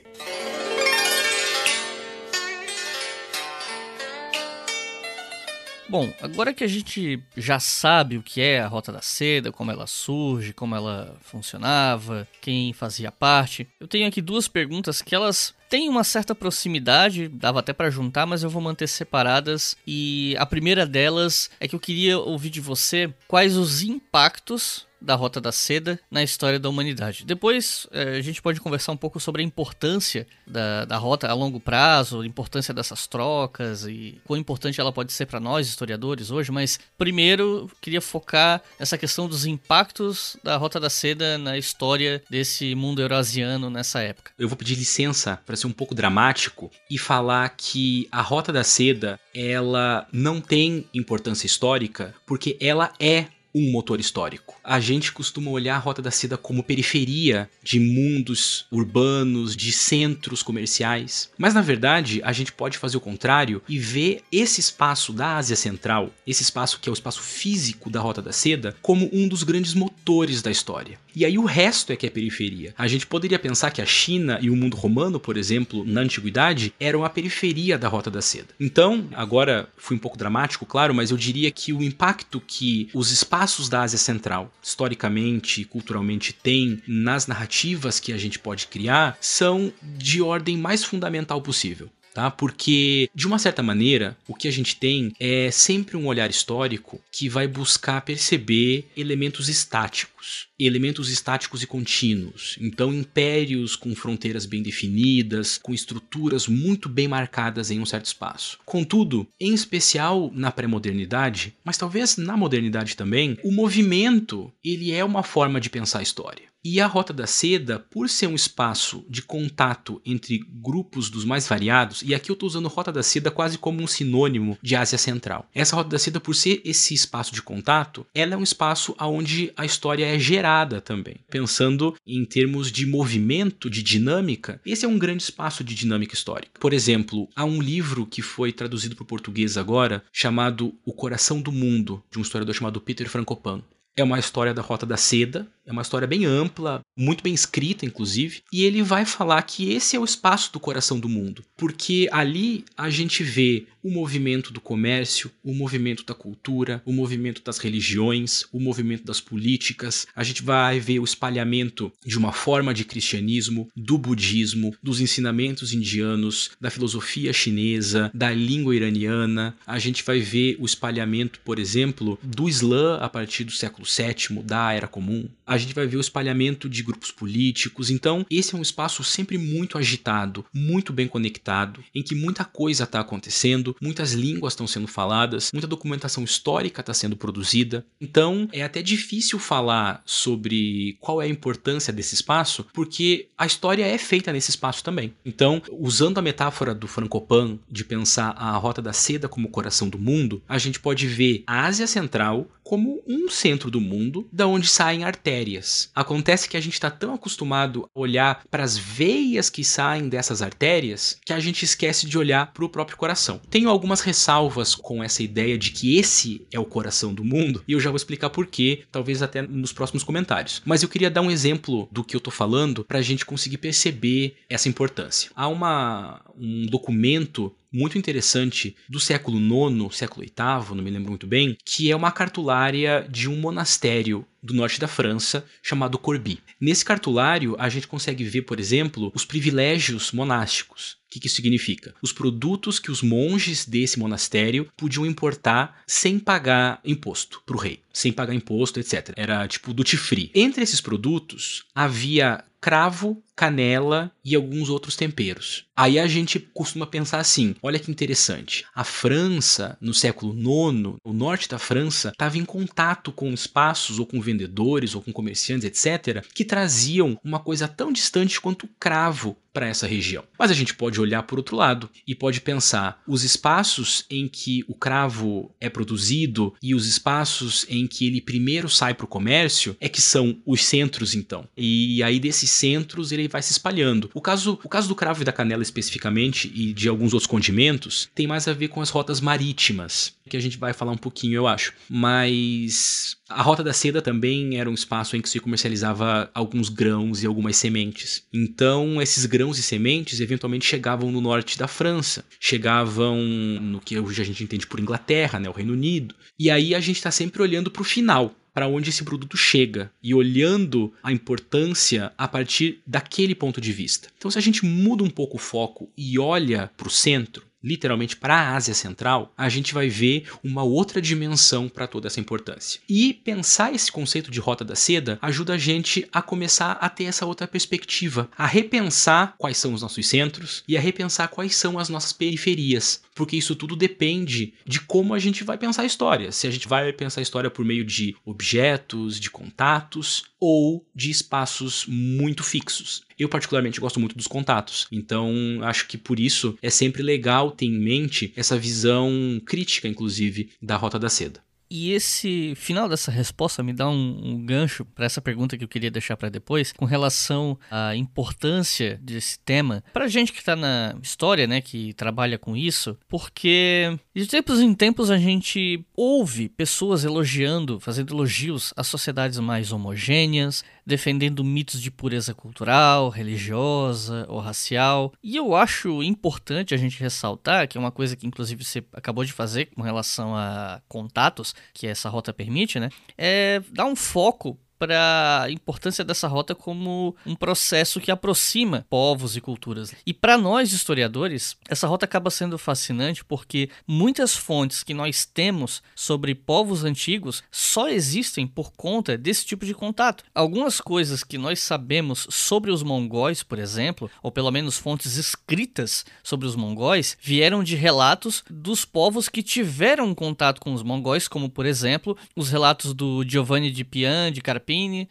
[5.90, 9.72] Bom, agora que a gente já sabe o que é a Rota da Seda, como
[9.72, 15.54] ela surge, como ela funcionava, quem fazia parte, eu tenho aqui duas perguntas que elas
[15.76, 19.76] têm uma certa proximidade, dava até para juntar, mas eu vou manter separadas.
[19.86, 25.16] E a primeira delas é que eu queria ouvir de você quais os impactos da
[25.16, 27.26] Rota da Seda na história da humanidade.
[27.26, 31.34] Depois é, a gente pode conversar um pouco sobre a importância da, da rota a
[31.34, 36.32] longo prazo, a importância dessas trocas e quão importante ela pode ser para nós, historiadores,
[36.32, 36.52] hoje.
[36.52, 42.74] Mas primeiro queria focar essa questão dos impactos da Rota da Seda na história desse
[42.74, 44.32] mundo eurasiano nessa época.
[44.40, 48.64] Eu vou pedir licença para ser um pouco dramático e falar que a Rota da
[48.64, 54.56] Seda ela não tem importância histórica porque ela é um motor histórico.
[54.62, 60.44] A gente costuma olhar a Rota da Seda como periferia de mundos urbanos, de centros
[60.44, 61.32] comerciais.
[61.38, 65.56] Mas na verdade, a gente pode fazer o contrário e ver esse espaço da Ásia
[65.56, 69.44] Central, esse espaço que é o espaço físico da Rota da Seda, como um dos
[69.44, 71.00] grandes motores da história.
[71.16, 72.74] E aí o resto é que é periferia.
[72.78, 76.74] A gente poderia pensar que a China e o mundo romano, por exemplo, na antiguidade,
[76.80, 78.50] eram a periferia da Rota da Seda.
[78.60, 83.12] Então, agora fui um pouco dramático, claro, mas eu diria que o impacto que os
[83.12, 89.18] espaços da Ásia Central, historicamente e culturalmente, têm nas narrativas que a gente pode criar
[89.22, 92.32] são de ordem mais fundamental possível tá?
[92.32, 97.02] Porque de uma certa maneira, o que a gente tem é sempre um olhar histórico
[97.12, 102.58] que vai buscar perceber elementos estáticos, elementos estáticos e contínuos.
[102.62, 108.58] Então, impérios com fronteiras bem definidas, com estruturas muito bem marcadas em um certo espaço.
[108.66, 115.22] Contudo, em especial na pré-modernidade, mas talvez na modernidade também, o movimento, ele é uma
[115.22, 116.55] forma de pensar a história.
[116.68, 121.48] E a Rota da Seda, por ser um espaço de contato entre grupos dos mais
[121.48, 124.98] variados, e aqui eu estou usando Rota da Seda quase como um sinônimo de Ásia
[124.98, 125.48] Central.
[125.54, 129.54] Essa Rota da Seda, por ser esse espaço de contato, ela é um espaço onde
[129.56, 131.18] a história é gerada também.
[131.30, 136.60] Pensando em termos de movimento, de dinâmica, esse é um grande espaço de dinâmica histórica.
[136.60, 141.40] Por exemplo, há um livro que foi traduzido para o português agora, chamado O Coração
[141.40, 143.62] do Mundo, de um historiador chamado Peter Frankopan.
[143.96, 147.86] É uma história da Rota da Seda, é uma história bem ampla, muito bem escrita,
[147.86, 152.08] inclusive, e ele vai falar que esse é o espaço do coração do mundo, porque
[152.12, 157.60] ali a gente vê o movimento do comércio, o movimento da cultura, o movimento das
[157.60, 162.84] religiões, o movimento das políticas, a gente vai ver o espalhamento de uma forma de
[162.84, 170.20] cristianismo, do budismo, dos ensinamentos indianos, da filosofia chinesa, da língua iraniana, a gente vai
[170.20, 175.28] ver o espalhamento, por exemplo, do Islã a partir do século VII, da Era Comum.
[175.46, 177.90] A gente vai ver o espalhamento de grupos políticos.
[177.90, 182.84] Então, esse é um espaço sempre muito agitado, muito bem conectado, em que muita coisa
[182.84, 187.86] está acontecendo, muitas línguas estão sendo faladas, muita documentação histórica está sendo produzida.
[188.00, 193.86] Então, é até difícil falar sobre qual é a importância desse espaço, porque a história
[193.86, 195.14] é feita nesse espaço também.
[195.26, 199.90] Então, usando a metáfora do Frankopan de pensar a Rota da Seda como o coração
[199.90, 204.48] do mundo, a gente pode ver a Ásia Central como um centro do mundo, da
[204.48, 205.90] onde saem artérias artérias.
[205.94, 210.42] Acontece que a gente está tão acostumado a olhar para as veias que saem dessas
[210.42, 213.40] artérias que a gente esquece de olhar para o próprio coração.
[213.50, 217.74] Tenho algumas ressalvas com essa ideia de que esse é o coração do mundo e
[217.74, 220.62] eu já vou explicar por quê, talvez até nos próximos comentários.
[220.66, 223.58] Mas eu queria dar um exemplo do que eu estou falando para a gente conseguir
[223.58, 225.30] perceber essa importância.
[225.36, 231.28] Há uma, um documento muito interessante do século IX, século VIII, não me lembro muito
[231.28, 236.40] bem, que é uma cartulária de um monastério do norte da França chamado Corbie.
[236.62, 240.98] Nesse cartulário, a gente consegue ver, por exemplo, os privilégios monásticos.
[241.08, 241.96] O que, que isso significa?
[242.02, 247.80] Os produtos que os monges desse monastério podiam importar sem pagar imposto para o rei,
[247.96, 249.14] sem pagar imposto, etc.
[249.16, 250.30] Era tipo duty free.
[250.36, 255.66] Entre esses produtos havia cravo, canela e alguns outros temperos.
[255.76, 258.66] Aí a gente costuma pensar assim: olha que interessante.
[258.74, 264.06] A França, no século IX, o norte da França, estava em contato com espaços ou
[264.06, 269.38] com vendedores ou com comerciantes, etc., que traziam uma coisa tão distante quanto o cravo
[269.54, 270.24] para essa região.
[270.38, 274.66] Mas a gente pode olhar por outro lado e pode pensar os espaços em que
[274.68, 279.76] o cravo é produzido e os espaços em que ele primeiro sai para o comércio
[279.80, 281.48] é que são os centros então.
[281.58, 284.10] E aí desses centros ele vai se espalhando.
[284.14, 288.10] O caso, o caso do cravo e da canela especificamente e de alguns outros condimentos
[288.14, 291.36] tem mais a ver com as rotas marítimas, que a gente vai falar um pouquinho,
[291.36, 291.74] eu acho.
[291.90, 297.24] Mas a Rota da Seda também era um espaço em que se comercializava alguns grãos
[297.24, 298.24] e algumas sementes.
[298.32, 304.22] Então, esses grãos e sementes eventualmente chegavam no norte da França, chegavam no que hoje
[304.22, 306.14] a gente entende por Inglaterra, né, o Reino Unido.
[306.38, 309.92] E aí a gente está sempre olhando para o final, para onde esse produto chega
[310.02, 314.08] e olhando a importância a partir daquele ponto de vista.
[314.18, 318.16] Então, se a gente muda um pouco o foco e olha para o centro, literalmente
[318.16, 322.80] para a Ásia Central, a gente vai ver uma outra dimensão para toda essa importância.
[322.88, 327.06] E pensar esse conceito de rota da seda ajuda a gente a começar a ter
[327.06, 331.80] essa outra perspectiva, a repensar quais são os nossos centros e a repensar quais são
[331.80, 336.32] as nossas periferias, porque isso tudo depende de como a gente vai pensar a história.
[336.32, 341.10] Se a gente vai pensar a história por meio de objetos, de contatos ou de
[341.10, 343.04] espaços muito fixos.
[343.18, 344.88] Eu, particularmente, gosto muito dos contatos.
[344.92, 350.52] Então, acho que por isso é sempre legal ter em mente essa visão crítica, inclusive,
[350.62, 351.45] da Rota da Seda.
[351.78, 355.68] E esse final dessa resposta me dá um, um gancho para essa pergunta que eu
[355.68, 360.96] queria deixar para depois, com relação à importância desse tema para gente que está na
[361.04, 367.04] história, né, que trabalha com isso, porque de tempos em tempos a gente ouve pessoas
[367.04, 375.12] elogiando, fazendo elogios às sociedades mais homogêneas, defendendo mitos de pureza cultural, religiosa ou racial.
[375.22, 379.26] E eu acho importante a gente ressaltar, que é uma coisa que inclusive você acabou
[379.26, 382.90] de fazer com relação a contatos, que essa rota permite, né?
[383.18, 389.36] É dar um foco para a importância dessa rota como um processo que aproxima povos
[389.36, 389.94] e culturas.
[390.06, 395.82] E para nós historiadores, essa rota acaba sendo fascinante porque muitas fontes que nós temos
[395.96, 400.24] sobre povos antigos só existem por conta desse tipo de contato.
[400.34, 406.06] Algumas coisas que nós sabemos sobre os mongóis, por exemplo, ou pelo menos fontes escritas
[406.24, 411.50] sobre os mongóis, vieram de relatos dos povos que tiveram contato com os mongóis, como
[411.50, 414.42] por exemplo, os relatos do Giovanni de Pian, de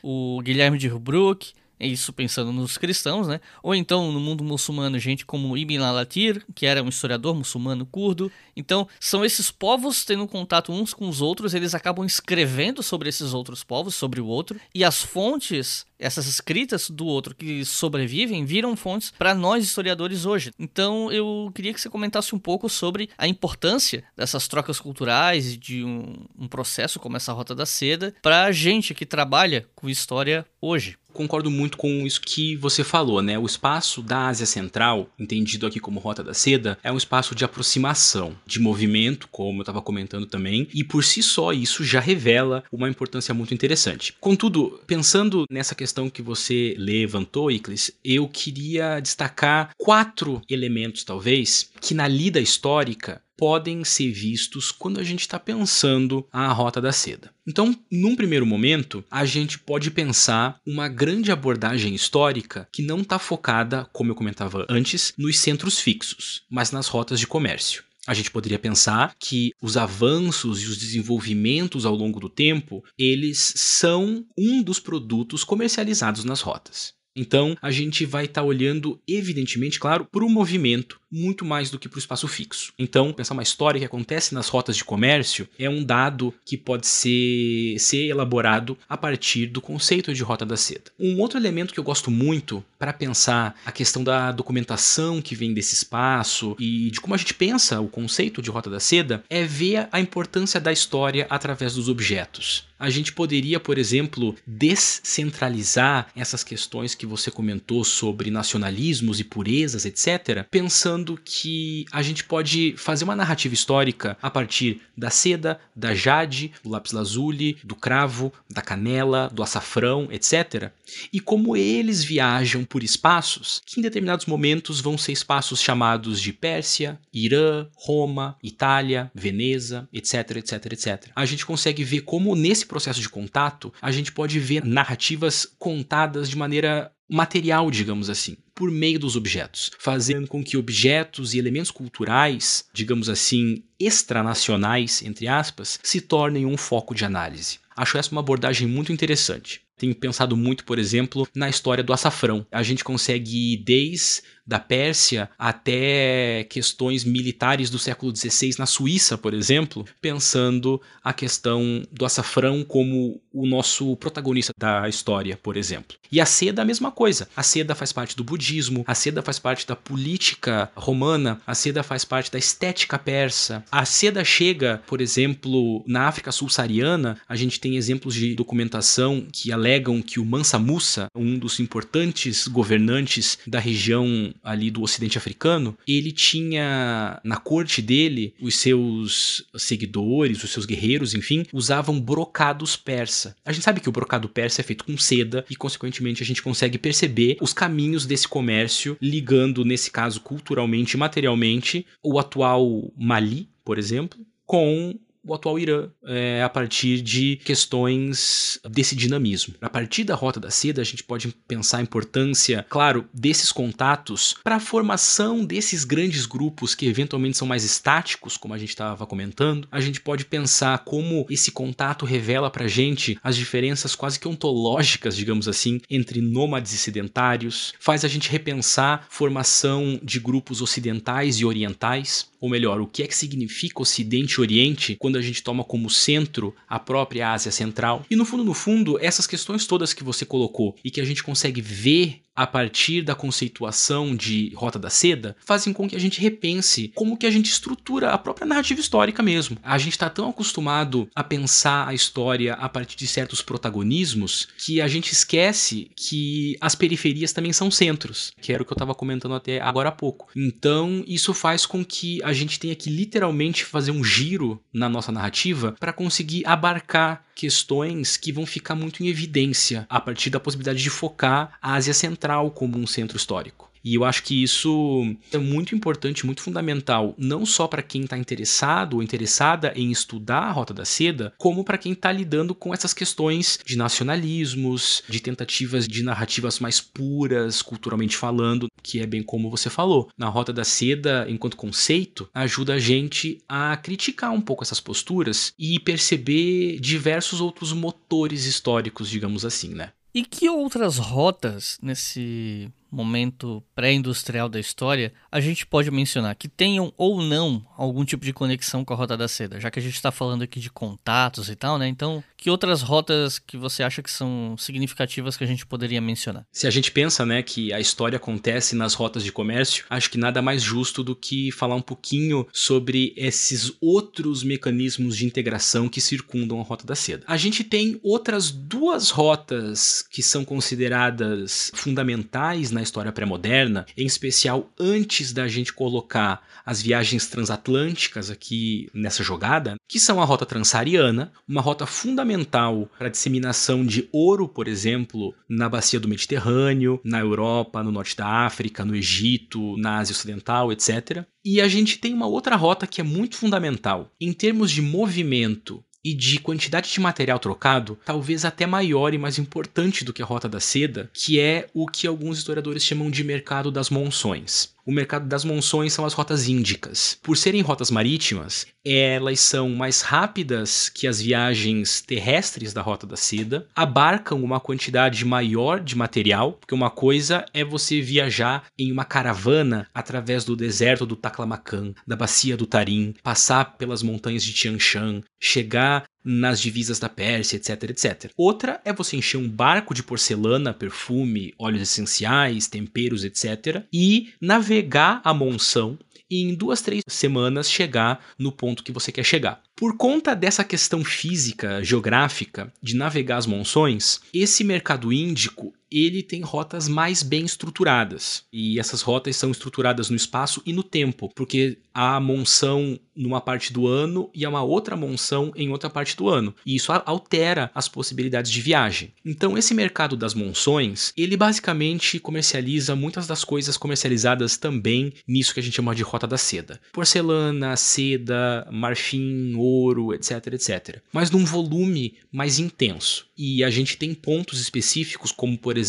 [0.03, 3.41] O Guilherme de Rubruck, isso pensando nos cristãos, né?
[3.63, 8.31] Ou então no mundo muçulmano, gente como Ibn al-Athir, que era um historiador muçulmano curdo.
[8.57, 13.35] Então, são esses povos tendo contato uns com os outros, eles acabam escrevendo sobre esses
[13.35, 18.77] outros povos, sobre o outro, e as fontes, essas escritas do outro que sobrevivem, viram
[18.77, 20.51] fontes para nós historiadores hoje.
[20.59, 25.57] Então, eu queria que você comentasse um pouco sobre a importância dessas trocas culturais e
[25.57, 29.89] de um, um processo como essa Rota da Seda para a gente que trabalha com
[29.89, 33.39] história hoje concordo muito com isso que você falou, né?
[33.39, 37.45] O espaço da Ásia Central, entendido aqui como Rota da Seda, é um espaço de
[37.45, 42.65] aproximação, de movimento, como eu estava comentando também, e por si só isso já revela
[42.71, 44.13] uma importância muito interessante.
[44.21, 51.95] Contudo, pensando nessa questão que você levantou, Iclis, eu queria destacar quatro elementos, talvez, que
[51.95, 57.31] na lida histórica podem ser vistos quando a gente está pensando a Rota da Seda.
[57.47, 63.19] Então, num primeiro momento, a gente pode pensar uma grande abordagem histórica que não está
[63.19, 67.83] focada, como eu comentava antes, nos centros fixos, mas nas rotas de comércio.
[68.07, 73.55] A gente poderia pensar que os avanços e os desenvolvimentos ao longo do tempo, eles
[73.57, 76.93] são um dos produtos comercializados nas rotas.
[77.17, 81.79] Então, a gente vai estar tá olhando, evidentemente, claro, para o movimento muito mais do
[81.79, 82.73] que para o espaço fixo.
[82.77, 86.87] Então, pensar uma história que acontece nas rotas de comércio é um dado que pode
[86.87, 90.91] ser, ser elaborado a partir do conceito de rota da seda.
[90.99, 95.55] Um outro elemento que eu gosto muito para pensar a questão da documentação que vem
[95.55, 99.45] desse espaço e de como a gente pensa o conceito de rota da seda é
[99.45, 106.45] ver a importância da história através dos objetos a gente poderia, por exemplo, descentralizar essas
[106.45, 113.05] questões que você comentou sobre nacionalismos e purezas, etc., pensando que a gente pode fazer
[113.05, 118.63] uma narrativa histórica a partir da seda, da jade, do lápis lazuli, do cravo, da
[118.63, 120.71] canela, do açafrão, etc.,
[121.13, 126.33] e como eles viajam por espaços que em determinados momentos vão ser espaços chamados de
[126.33, 131.11] Pérsia, Irã, Roma, Itália, Veneza, etc, etc, etc.
[131.15, 135.47] A gente consegue ver como nesse nesse processo de contato, a gente pode ver narrativas
[135.59, 141.39] contadas de maneira material, digamos assim, por meio dos objetos, fazendo com que objetos e
[141.39, 147.59] elementos culturais, digamos assim, extranacionais, entre aspas, se tornem um foco de análise.
[147.77, 149.63] Acho essa uma abordagem muito interessante.
[149.77, 152.47] Tenho pensado muito, por exemplo, na história do açafrão.
[152.51, 159.17] A gente consegue ir desde da Pérsia até questões militares do século XVI na Suíça,
[159.17, 165.97] por exemplo, pensando a questão do açafrão como o nosso protagonista da história, por exemplo.
[166.11, 167.29] E a seda a mesma coisa.
[167.37, 171.83] A seda faz parte do budismo, a seda faz parte da política romana, a seda
[171.83, 173.65] faz parte da estética persa.
[173.71, 179.51] A seda chega, por exemplo, na África subsaariana, a gente tem exemplos de documentação que
[179.51, 185.77] alegam que o Mansa Musa, um dos importantes governantes da região ali do Ocidente africano,
[185.87, 193.37] ele tinha na corte dele os seus seguidores, os seus guerreiros, enfim, usavam brocados persa.
[193.45, 196.43] A gente sabe que o brocado persa é feito com seda e, consequentemente, a gente
[196.43, 203.49] consegue perceber os caminhos desse comércio, ligando, nesse caso, culturalmente e materialmente, o atual Mali,
[203.65, 204.95] por exemplo, com
[205.25, 209.55] o atual Irã, é, a partir de questões desse dinamismo.
[209.61, 214.37] A partir da Rota da Seda, a gente pode pensar a importância, claro, desses contatos
[214.45, 219.07] para a formação desses grandes grupos que eventualmente são mais estáticos, como a gente estava
[219.07, 219.67] comentando.
[219.71, 224.29] A gente pode pensar como esse contato revela para a gente as diferenças quase que
[224.29, 231.37] ontológicas, digamos assim, entre nômades e sedentários, faz a gente repensar formação de grupos ocidentais
[231.37, 235.43] e orientais, ou melhor, o que é que significa Ocidente e Oriente quando a gente
[235.43, 238.05] toma como centro a própria Ásia Central.
[238.11, 241.25] E no fundo, no fundo, essas questões todas que você colocou e que a gente
[241.25, 246.21] consegue ver a partir da conceituação de Rota da Seda, fazem com que a gente
[246.21, 249.57] repense como que a gente estrutura a própria narrativa histórica mesmo.
[249.63, 254.81] A gente está tão acostumado a pensar a história a partir de certos protagonismos que
[254.81, 258.95] a gente esquece que as periferias também são centros, que era o que eu estava
[258.95, 260.29] comentando até agora há pouco.
[260.35, 265.13] Então, isso faz com que a gente tenha que literalmente fazer um giro na nossa
[265.13, 270.83] narrativa para conseguir abarcar questões que vão ficar muito em evidência a partir da possibilidade
[270.83, 273.75] de focar a Ásia Central como um centro histórico.
[273.85, 278.17] E eu acho que isso é muito importante, muito fundamental, não só para quem está
[278.17, 282.73] interessado ou interessada em estudar a Rota da Seda, como para quem está lidando com
[282.73, 289.23] essas questões de nacionalismos, de tentativas de narrativas mais puras, culturalmente falando, que é bem
[289.23, 290.09] como você falou.
[290.17, 295.53] Na Rota da Seda, enquanto conceito, ajuda a gente a criticar um pouco essas posturas
[295.59, 299.93] e perceber diversos outros motores históricos, digamos assim, né?
[300.15, 306.93] E que outras rotas nesse momento pré-industrial da história, a gente pode mencionar que tenham
[306.97, 309.95] ou não algum tipo de conexão com a Rota da Seda, já que a gente
[309.95, 311.89] está falando aqui de contatos e tal, né?
[311.89, 316.47] Então, que outras rotas que você acha que são significativas que a gente poderia mencionar?
[316.53, 320.19] Se a gente pensa, né, que a história acontece nas rotas de comércio, acho que
[320.19, 326.01] nada mais justo do que falar um pouquinho sobre esses outros mecanismos de integração que
[326.01, 327.25] circundam a Rota da Seda.
[327.27, 334.71] A gente tem outras duas rotas que são consideradas fundamentais na história pré-moderna, em especial
[334.79, 341.33] antes da gente colocar as viagens transatlânticas aqui nessa jogada, que são a rota transsaariana,
[341.47, 347.19] uma rota fundamental para a disseminação de ouro, por exemplo, na bacia do Mediterrâneo, na
[347.19, 351.25] Europa, no norte da África, no Egito, na Ásia Ocidental, etc.
[351.45, 355.85] E a gente tem uma outra rota que é muito fundamental em termos de movimento
[356.05, 360.27] e de quantidade de material trocado, talvez até maior e mais importante do que a
[360.27, 364.74] Rota da Seda, que é o que alguns historiadores chamam de mercado das monções.
[364.87, 367.19] O mercado das monções são as rotas índicas.
[367.23, 373.17] Por serem rotas marítimas, elas são mais rápidas que as viagens terrestres da Rota da
[373.17, 379.05] Seda, abarcam uma quantidade maior de material, porque uma coisa é você viajar em uma
[379.05, 384.79] caravana através do deserto do Taklamakan, da bacia do Tarim, passar pelas montanhas de Tian
[384.79, 388.31] Shan, chegar nas divisas da Pérsia, etc, etc.
[388.37, 395.21] Outra é você encher um barco de porcelana, perfume, óleos essenciais, temperos, etc, e navegar
[395.25, 395.99] a monção
[396.31, 399.63] e em duas, três semanas chegar no ponto que você quer chegar.
[399.77, 406.41] Por conta dessa questão física, geográfica, de navegar as monções, esse mercado índico ele tem
[406.41, 408.45] rotas mais bem estruturadas.
[408.53, 413.73] E essas rotas são estruturadas no espaço e no tempo, porque há monção numa parte
[413.73, 416.55] do ano e há uma outra monção em outra parte do ano.
[416.67, 419.13] E isso altera as possibilidades de viagem.
[419.25, 425.61] Então, esse mercado das monções, ele basicamente comercializa muitas das coisas comercializadas também nisso que
[425.61, 426.81] a gente chama de rota da seda.
[426.93, 431.01] Porcelana, seda, marfim, ouro, etc, etc.
[431.13, 433.27] Mas num volume mais intenso.
[433.37, 435.84] E a gente tem pontos específicos, como por exemplo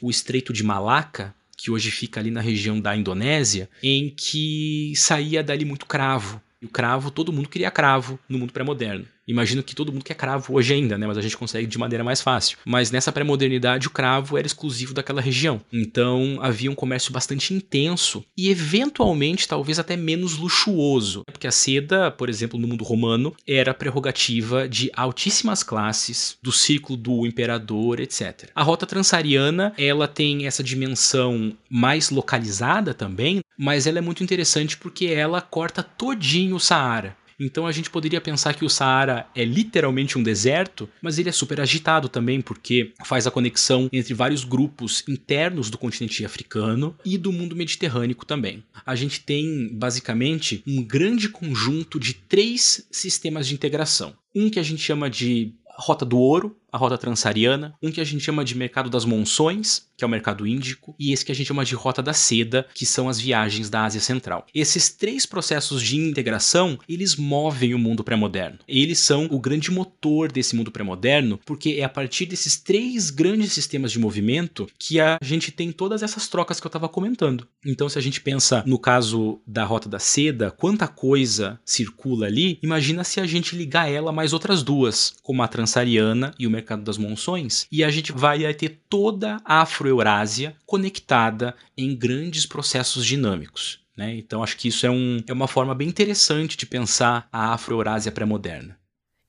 [0.00, 5.42] o Estreito de Malaca, que hoje fica ali na região da Indonésia, em que saía
[5.42, 6.40] dali muito cravo.
[6.62, 9.06] E o cravo, todo mundo queria cravo no mundo pré-moderno.
[9.28, 11.06] Imagino que todo mundo quer cravo hoje ainda, né?
[11.06, 12.56] Mas a gente consegue de maneira mais fácil.
[12.64, 15.60] Mas nessa pré-modernidade, o cravo era exclusivo daquela região.
[15.70, 21.22] Então havia um comércio bastante intenso e, eventualmente, talvez até menos luxuoso.
[21.30, 26.96] Porque a seda, por exemplo, no mundo romano, era prerrogativa de altíssimas classes, do círculo
[26.96, 28.50] do imperador, etc.
[28.54, 34.76] A rota transariana, ela tem essa dimensão mais localizada também, mas ela é muito interessante
[34.76, 37.16] porque ela corta todinho o Saara.
[37.38, 41.32] Então a gente poderia pensar que o Saara é literalmente um deserto, mas ele é
[41.32, 47.16] super agitado também, porque faz a conexão entre vários grupos internos do continente africano e
[47.16, 48.62] do mundo mediterrâneo também.
[48.84, 54.14] A gente tem basicamente um grande conjunto de três sistemas de integração.
[54.34, 58.04] Um que a gente chama de Rota do Ouro, a Rota Transariana, um que a
[58.04, 61.34] gente chama de Mercado das Monções, que é o mercado índico, e esse que a
[61.34, 64.46] gente chama de Rota da Seda, que são as viagens da Ásia Central.
[64.54, 68.58] Esses três processos de integração, eles movem o mundo pré-moderno.
[68.68, 73.52] Eles são o grande motor desse mundo pré-moderno, porque é a partir desses três grandes
[73.52, 77.46] sistemas de movimento que a gente tem todas essas trocas que eu estava comentando.
[77.64, 82.58] Então, se a gente pensa no caso da Rota da Seda, quanta coisa circula ali,
[82.62, 86.82] imagina se a gente ligar ela mais outras duas, como a Transariana e o mercado
[86.82, 93.80] das monções, e a gente vai ter toda a Afro-Eurásia conectada em grandes processos dinâmicos.
[93.96, 94.16] Né?
[94.16, 98.12] Então acho que isso é, um, é uma forma bem interessante de pensar a Afro-Eurásia
[98.12, 98.78] pré-moderna.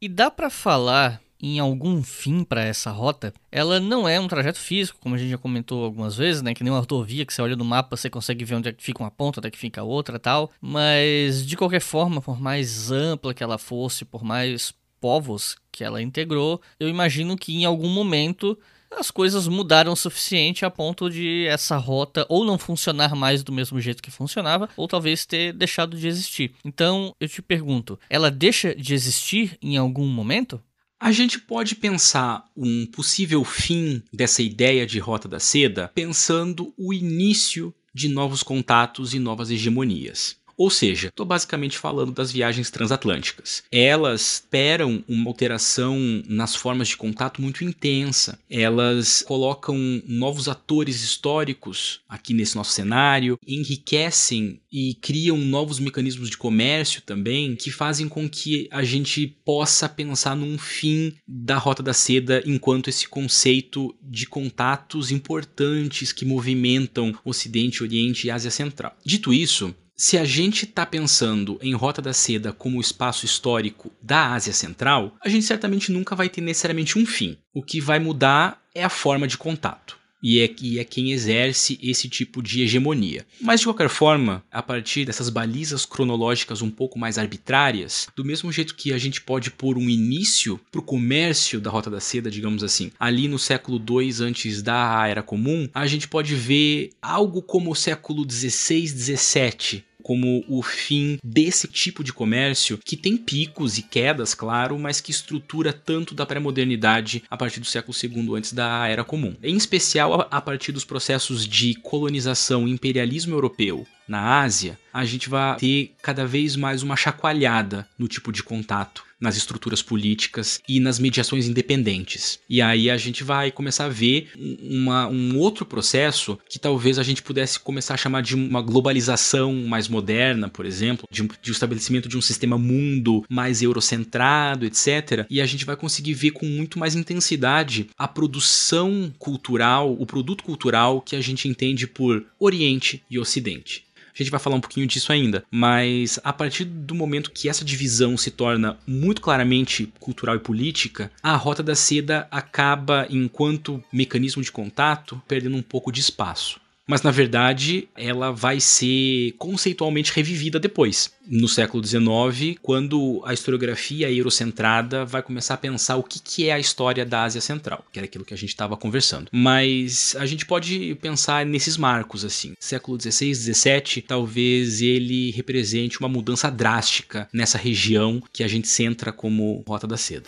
[0.02, 4.60] E dá para falar em algum fim para essa rota, ela não é um trajeto
[4.60, 6.54] físico, como a gente já comentou algumas vezes, né?
[6.54, 8.84] Que nem uma rodovia que você olha no mapa, você consegue ver onde é que
[8.84, 10.52] fica uma ponta, onde é que fica a outra tal.
[10.60, 16.02] Mas, de qualquer forma, por mais ampla que ela fosse, por mais povos que ela
[16.02, 18.58] integrou, eu imagino que em algum momento
[18.92, 23.52] as coisas mudaram o suficiente a ponto de essa rota ou não funcionar mais do
[23.52, 26.54] mesmo jeito que funcionava, ou talvez ter deixado de existir.
[26.66, 30.62] Então, eu te pergunto, ela deixa de existir em algum momento?
[31.00, 36.94] A gente pode pensar um possível fim dessa ideia de Rota da Seda pensando o
[36.94, 40.38] início de novos contatos e novas hegemonias.
[40.60, 43.64] Ou seja, estou basicamente falando das viagens transatlânticas.
[43.72, 45.98] Elas esperam uma alteração
[46.28, 48.38] nas formas de contato muito intensa.
[48.50, 56.36] Elas colocam novos atores históricos aqui nesse nosso cenário, enriquecem e criam novos mecanismos de
[56.36, 61.94] comércio também, que fazem com que a gente possa pensar num fim da Rota da
[61.94, 68.98] Seda enquanto esse conceito de contatos importantes que movimentam Ocidente, Oriente e Ásia Central.
[69.06, 74.32] Dito isso, se a gente está pensando em Rota da Seda como espaço histórico da
[74.32, 77.36] Ásia Central, a gente certamente nunca vai ter necessariamente um fim.
[77.54, 80.00] O que vai mudar é a forma de contato.
[80.24, 83.26] E é, e é quem exerce esse tipo de hegemonia.
[83.42, 88.54] Mas de qualquer forma, a partir dessas balizas cronológicas um pouco mais arbitrárias, do mesmo
[88.54, 92.32] jeito que a gente pode pôr um início para o comércio da Rota da Seda,
[92.32, 97.42] digamos assim, ali no século II antes da Era Comum, a gente pode ver algo
[97.42, 103.78] como o século XVI, XVII como o fim desse tipo de comércio que tem picos
[103.78, 108.52] e quedas, claro, mas que estrutura tanto da pré-modernidade a partir do século II antes
[108.52, 109.36] da Era Comum.
[109.44, 115.30] Em especial a partir dos processos de colonização e imperialismo europeu na Ásia, a gente
[115.30, 120.80] vai ter cada vez mais uma chacoalhada no tipo de contato nas estruturas políticas e
[120.80, 122.40] nas mediações independentes.
[122.50, 124.32] E aí a gente vai começar a ver
[124.62, 129.54] uma, um outro processo que talvez a gente pudesse começar a chamar de uma globalização
[129.54, 135.26] mais moderna, por exemplo, de de um estabelecimento de um sistema mundo mais eurocentrado, etc.
[135.30, 140.44] E a gente vai conseguir ver com muito mais intensidade a produção cultural, o produto
[140.44, 143.84] cultural que a gente entende por Oriente e Ocidente.
[144.20, 147.64] A gente vai falar um pouquinho disso ainda, mas a partir do momento que essa
[147.64, 154.44] divisão se torna muito claramente cultural e política, a Rota da Seda acaba, enquanto mecanismo
[154.44, 156.60] de contato, perdendo um pouco de espaço
[156.90, 164.12] mas na verdade ela vai ser conceitualmente revivida depois, no século XIX, quando a historiografia
[164.12, 168.00] eurocentrada vai começar a pensar o que, que é a história da Ásia Central, que
[168.00, 169.30] era aquilo que a gente estava conversando.
[169.32, 172.54] Mas a gente pode pensar nesses marcos assim.
[172.60, 179.12] Século XVI, XVII, talvez ele represente uma mudança drástica nessa região que a gente centra
[179.12, 180.28] como Rota da Seda.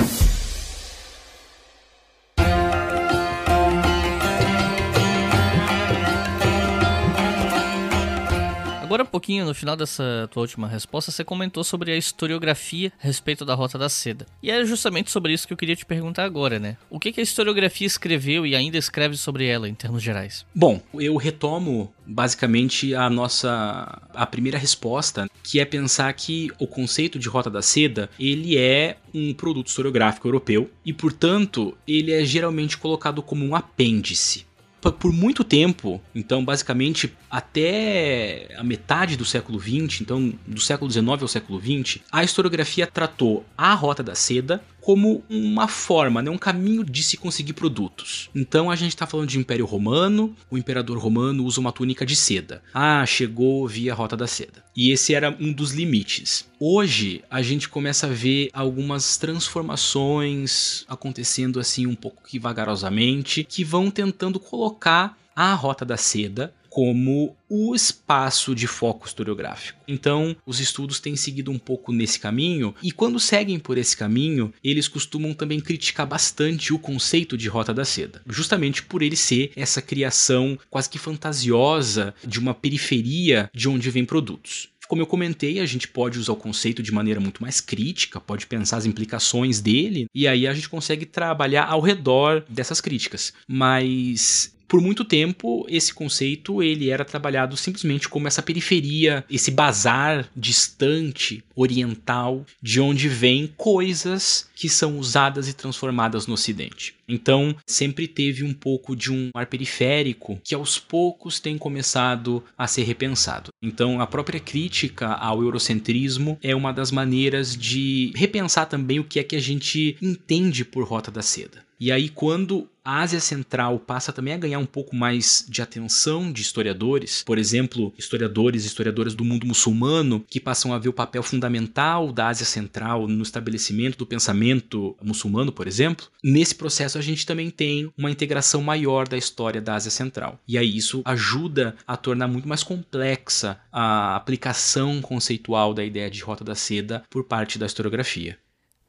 [8.91, 13.07] Agora, um pouquinho no final dessa tua última resposta, você comentou sobre a historiografia a
[13.07, 14.25] respeito da Rota da Seda.
[14.43, 16.75] E é justamente sobre isso que eu queria te perguntar agora, né?
[16.89, 20.45] O que, que a historiografia escreveu e ainda escreve sobre ela, em termos gerais?
[20.53, 27.17] Bom, eu retomo basicamente a nossa a primeira resposta, que é pensar que o conceito
[27.17, 32.77] de Rota da Seda, ele é um produto historiográfico europeu e, portanto, ele é geralmente
[32.77, 34.50] colocado como um apêndice
[34.89, 41.21] por muito tempo, então basicamente até a metade do século XX, então do século XIX
[41.21, 46.37] ao século XX, a historiografia tratou a Rota da Seda como uma forma, né, um
[46.37, 48.29] caminho de se conseguir produtos.
[48.35, 52.15] Então a gente está falando de Império Romano, o imperador romano usa uma túnica de
[52.15, 52.63] seda.
[52.73, 54.63] Ah, chegou via Rota da Seda.
[54.75, 56.45] E esse era um dos limites.
[56.59, 63.63] Hoje a gente começa a ver algumas transformações acontecendo assim um pouco que vagarosamente, que
[63.63, 69.77] vão tentando colocar a Rota da Seda como o espaço de foco historiográfico.
[69.85, 74.53] Então, os estudos têm seguido um pouco nesse caminho, e quando seguem por esse caminho,
[74.63, 79.51] eles costumam também criticar bastante o conceito de Rota da Seda, justamente por ele ser
[79.53, 84.69] essa criação quase que fantasiosa de uma periferia de onde vêm produtos.
[84.87, 88.47] Como eu comentei, a gente pode usar o conceito de maneira muito mais crítica, pode
[88.47, 93.33] pensar as implicações dele, e aí a gente consegue trabalhar ao redor dessas críticas.
[93.45, 100.29] Mas por muito tempo esse conceito ele era trabalhado simplesmente como essa periferia, esse bazar
[100.33, 106.95] distante, oriental, de onde vêm coisas que são usadas e transformadas no ocidente.
[107.05, 112.65] Então, sempre teve um pouco de um ar periférico que aos poucos tem começado a
[112.65, 113.49] ser repensado.
[113.61, 119.19] Então, a própria crítica ao eurocentrismo é uma das maneiras de repensar também o que
[119.19, 121.69] é que a gente entende por Rota da Seda.
[121.81, 126.31] E aí, quando a Ásia Central passa também a ganhar um pouco mais de atenção
[126.31, 130.93] de historiadores, por exemplo, historiadores e historiadoras do mundo muçulmano, que passam a ver o
[130.93, 137.01] papel fundamental da Ásia Central no estabelecimento do pensamento muçulmano, por exemplo, nesse processo a
[137.01, 140.39] gente também tem uma integração maior da história da Ásia Central.
[140.47, 146.21] E aí isso ajuda a tornar muito mais complexa a aplicação conceitual da ideia de
[146.21, 148.37] Rota da Seda por parte da historiografia.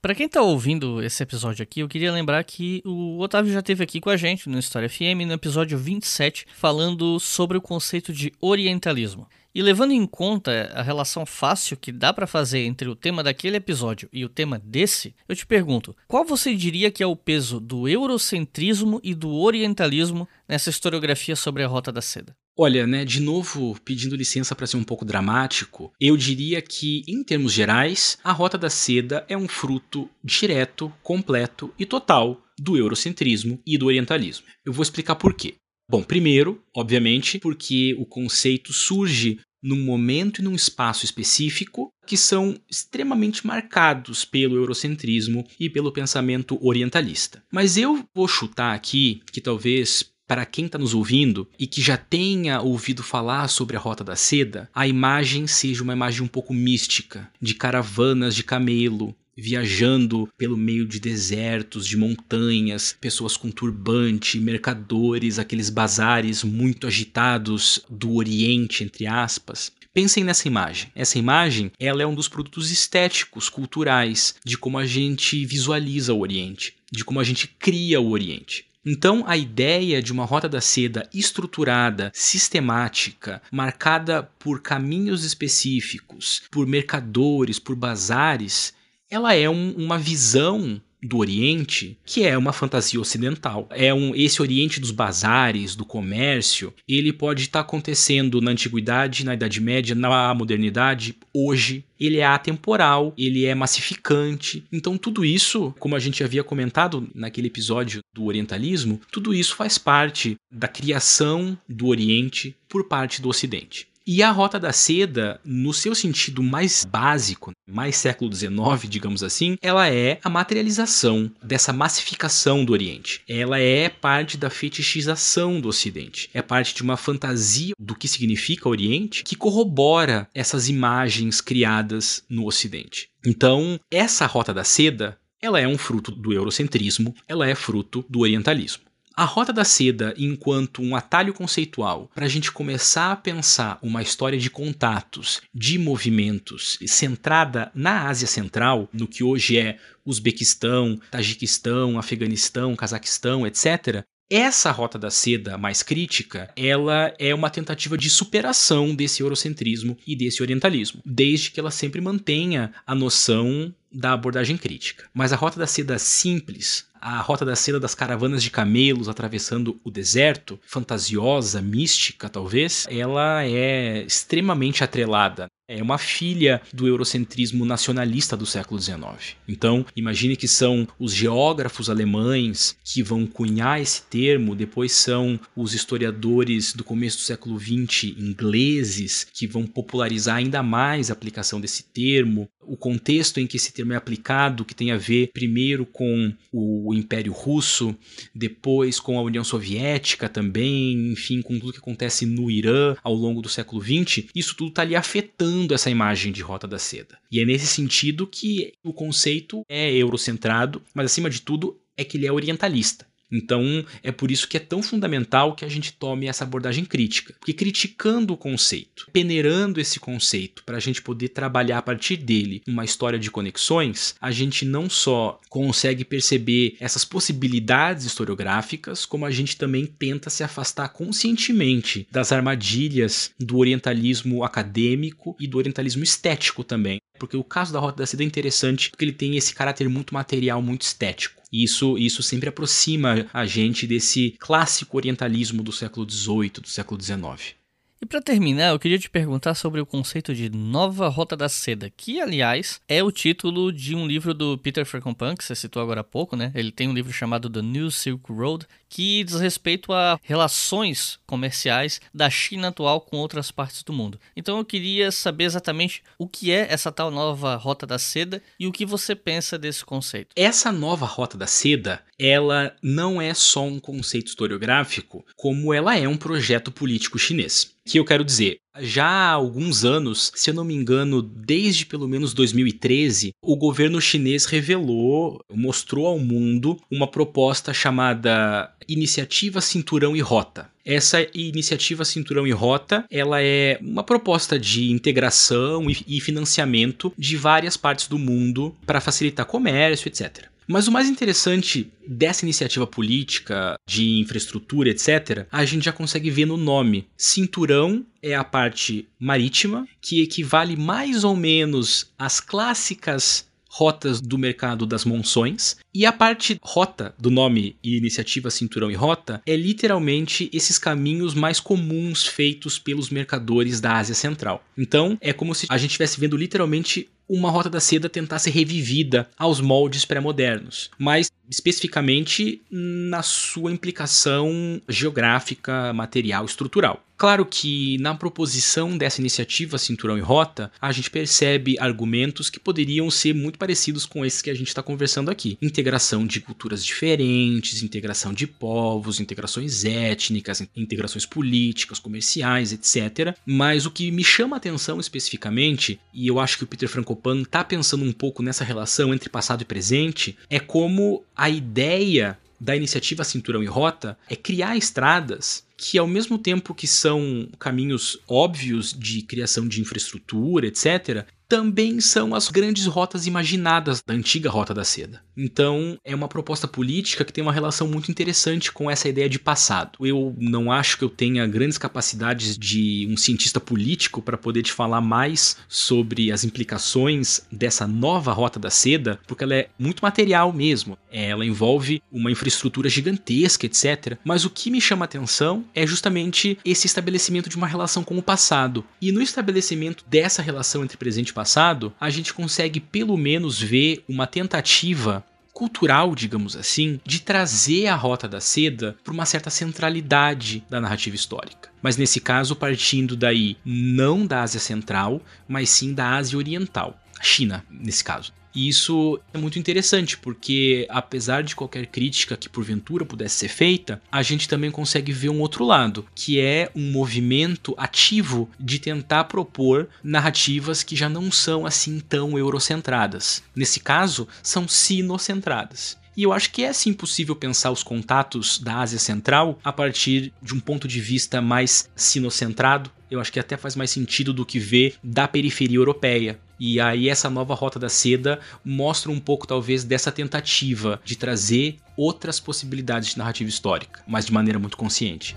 [0.03, 3.85] Para quem tá ouvindo esse episódio aqui, eu queria lembrar que o Otávio já esteve
[3.85, 8.33] aqui com a gente no História FM no episódio 27, falando sobre o conceito de
[8.41, 9.29] orientalismo.
[9.55, 13.59] E levando em conta a relação fácil que dá para fazer entre o tema daquele
[13.59, 17.61] episódio e o tema desse, eu te pergunto: qual você diria que é o peso
[17.61, 22.35] do eurocentrismo e do orientalismo nessa historiografia sobre a Rota da Seda?
[22.57, 27.25] Olha, né, de novo, pedindo licença para ser um pouco dramático, eu diria que, em
[27.25, 33.59] termos gerais, a Rota da Seda é um fruto direto, completo e total do eurocentrismo
[33.67, 34.47] e do orientalismo.
[34.67, 35.55] Eu vou explicar por quê.
[35.91, 42.59] Bom, primeiro, obviamente, porque o conceito surge num momento e num espaço específico que são
[42.69, 47.45] extremamente marcados pelo eurocentrismo e pelo pensamento orientalista.
[47.53, 51.97] Mas eu vou chutar aqui que talvez para quem está nos ouvindo e que já
[51.97, 56.55] tenha ouvido falar sobre a Rota da Seda, a imagem seja uma imagem um pouco
[56.55, 64.39] mística, de caravanas de camelo, viajando pelo meio de desertos, de montanhas, pessoas com turbante,
[64.39, 69.73] mercadores, aqueles bazares muito agitados do Oriente, entre aspas.
[69.93, 70.91] Pensem nessa imagem.
[70.95, 76.21] Essa imagem, ela é um dos produtos estéticos, culturais, de como a gente visualiza o
[76.21, 78.65] Oriente, de como a gente cria o Oriente.
[78.85, 86.67] Então, a ideia de uma rota da seda estruturada, sistemática, marcada por caminhos específicos, por
[86.67, 88.75] mercadores, por bazares,
[89.09, 93.69] ela é um, uma visão do Oriente, que é uma fantasia ocidental.
[93.71, 99.25] É um esse Oriente dos bazares, do comércio, ele pode estar tá acontecendo na antiguidade,
[99.25, 101.85] na Idade Média, na modernidade, hoje.
[101.99, 104.65] Ele é atemporal, ele é massificante.
[104.73, 109.79] Então tudo isso, como a gente havia comentado naquele episódio do orientalismo, tudo isso faz
[109.79, 113.92] parte da criação do Oriente por parte do Ocidente.
[114.07, 119.57] E a Rota da Seda, no seu sentido mais básico, mais século XIX, digamos assim,
[119.63, 123.23] ela é a materialização dessa massificação do Oriente.
[123.29, 126.29] Ela é parte da fetichização do Ocidente.
[126.35, 132.47] É parte de uma fantasia do que significa Oriente que corrobora essas imagens criadas no
[132.47, 133.09] Ocidente.
[133.25, 138.21] Então, essa Rota da Seda, ela é um fruto do eurocentrismo, ela é fruto do
[138.21, 138.83] orientalismo.
[139.15, 144.03] A Rota da Seda, enquanto um atalho conceitual para a gente começar a pensar uma
[144.03, 151.99] história de contatos, de movimentos, centrada na Ásia Central, no que hoje é Uzbequistão, Tajiquistão,
[151.99, 158.95] Afeganistão, Cazaquistão, etc., essa rota da seda mais crítica, ela é uma tentativa de superação
[158.95, 165.05] desse eurocentrismo e desse orientalismo, desde que ela sempre mantenha a noção da abordagem crítica.
[165.13, 169.79] Mas a rota da seda simples, a rota da seda das caravanas de camelos atravessando
[169.83, 178.37] o deserto, fantasiosa, mística talvez, ela é extremamente atrelada é uma filha do eurocentrismo nacionalista
[178.37, 179.37] do século XIX.
[179.49, 185.73] Então, imagine que são os geógrafos alemães que vão cunhar esse termo, depois são os
[185.73, 191.85] historiadores do começo do século XX ingleses que vão popularizar ainda mais a aplicação desse
[191.85, 196.33] termo, o contexto em que esse termo é aplicado, que tem a ver primeiro com
[196.53, 197.97] o Império Russo,
[198.35, 203.43] depois com a União Soviética também, enfim, com tudo que acontece no Irã ao longo
[203.43, 207.19] do século XX, isso tudo está ali afetando essa imagem de Rota da Seda.
[207.31, 212.17] E é nesse sentido que o conceito é eurocentrado, mas acima de tudo é que
[212.17, 213.07] ele é orientalista.
[213.33, 217.35] Então, é por isso que é tão fundamental que a gente tome essa abordagem crítica.
[217.41, 222.63] Porque criticando o conceito, peneirando esse conceito para a gente poder trabalhar a partir dele
[222.69, 229.31] uma história de conexões, a gente não só consegue perceber essas possibilidades historiográficas, como a
[229.31, 236.63] gente também tenta se afastar conscientemente das armadilhas do orientalismo acadêmico e do orientalismo estético
[236.63, 236.99] também.
[237.19, 240.13] Porque o caso da Rota da Seda é interessante porque ele tem esse caráter muito
[240.13, 241.42] material, muito estético.
[241.53, 247.01] E isso, isso sempre aproxima a gente desse clássico orientalismo do século XVIII, do século
[247.01, 247.55] XIX.
[248.03, 251.89] E para terminar, eu queria te perguntar sobre o conceito de Nova Rota da Seda,
[251.89, 256.01] que, aliás, é o título de um livro do Peter Frankopan, que você citou agora
[256.01, 256.51] há pouco, né?
[256.53, 261.99] Ele tem um livro chamado The New Silk Road, que diz respeito a relações comerciais
[262.13, 264.21] da China atual com outras partes do mundo.
[264.37, 268.67] Então eu queria saber exatamente o que é essa tal nova Rota da Seda e
[268.67, 270.35] o que você pensa desse conceito.
[270.37, 276.07] Essa nova Rota da Seda, ela não é só um conceito historiográfico, como ela é
[276.07, 278.59] um projeto político chinês que eu quero dizer?
[278.81, 284.01] Já há alguns anos, se eu não me engano, desde pelo menos 2013, o governo
[284.01, 290.71] chinês revelou, mostrou ao mundo uma proposta chamada Iniciativa Cinturão e Rota.
[290.85, 297.77] Essa iniciativa Cinturão e Rota, ela é uma proposta de integração e financiamento de várias
[297.77, 300.52] partes do mundo para facilitar comércio, etc.
[300.67, 306.47] Mas o mais interessante dessa iniciativa política, de infraestrutura, etc., a gente já consegue ver
[306.47, 307.07] no nome.
[307.17, 314.85] Cinturão é a parte marítima, que equivale mais ou menos às clássicas rotas do mercado
[314.85, 315.79] das monções.
[315.95, 321.35] E a parte rota do nome e iniciativa Cinturão e Rota é literalmente esses caminhos
[321.35, 324.63] mais comuns feitos pelos mercadores da Ásia Central.
[324.77, 328.51] Então é como se a gente estivesse vendo literalmente uma rota da seda tentar ser
[328.51, 330.91] revivida aos moldes pré-modernos.
[330.99, 337.05] Mas especificamente na sua implicação geográfica, material, estrutural.
[337.23, 343.09] Claro que na proposição dessa iniciativa Cinturão e Rota, a gente percebe argumentos que poderiam
[343.13, 345.57] ser muito parecidos com esses que a gente está conversando aqui.
[345.63, 353.37] Integração de culturas diferentes, integração de povos, integrações étnicas, integrações políticas, comerciais, etc.
[353.47, 356.89] Mas o que me chama a atenção especificamente, e eu acho que o Peter
[357.23, 362.37] Frankopan está pensando um pouco nessa relação entre passado e presente, é como a ideia
[362.61, 368.19] da iniciativa Cinturão e Rota é criar estradas que ao mesmo tempo que são caminhos
[368.29, 374.73] óbvios de criação de infraestrutura, etc., também são as grandes rotas imaginadas da antiga Rota
[374.73, 375.21] da Seda.
[375.37, 379.39] Então, é uma proposta política que tem uma relação muito interessante com essa ideia de
[379.39, 379.99] passado.
[380.01, 384.73] Eu não acho que eu tenha grandes capacidades de um cientista político para poder te
[384.73, 390.55] falar mais sobre as implicações dessa nova Rota da Seda, porque ela é muito material
[390.55, 390.97] mesmo.
[391.11, 394.17] Ela envolve uma infraestrutura gigantesca, etc.
[394.25, 398.23] Mas o que me chama atenção é justamente esse estabelecimento de uma relação com o
[398.23, 398.85] passado.
[399.03, 404.05] E no estabelecimento dessa relação entre presente e passado, a gente consegue pelo menos ver
[404.09, 410.65] uma tentativa cultural, digamos assim, de trazer a Rota da Seda para uma certa centralidade
[410.71, 411.69] da narrativa histórica.
[411.83, 417.65] Mas nesse caso, partindo daí não da Ásia Central, mas sim da Ásia Oriental, China,
[417.69, 418.33] nesse caso.
[418.55, 424.01] E isso é muito interessante, porque apesar de qualquer crítica que porventura pudesse ser feita,
[424.11, 429.25] a gente também consegue ver um outro lado, que é um movimento ativo de tentar
[429.25, 433.43] propor narrativas que já não são assim tão eurocentradas.
[433.55, 435.97] Nesse caso, são sinocentradas.
[436.17, 440.33] E eu acho que é sim possível pensar os contatos da Ásia Central a partir
[440.43, 442.91] de um ponto de vista mais sinocentrado.
[443.11, 446.39] Eu acho que até faz mais sentido do que ver da periferia europeia.
[446.65, 451.79] E aí essa nova rota da seda mostra um pouco talvez dessa tentativa de trazer
[451.97, 455.35] outras possibilidades de narrativa histórica, mas de maneira muito consciente.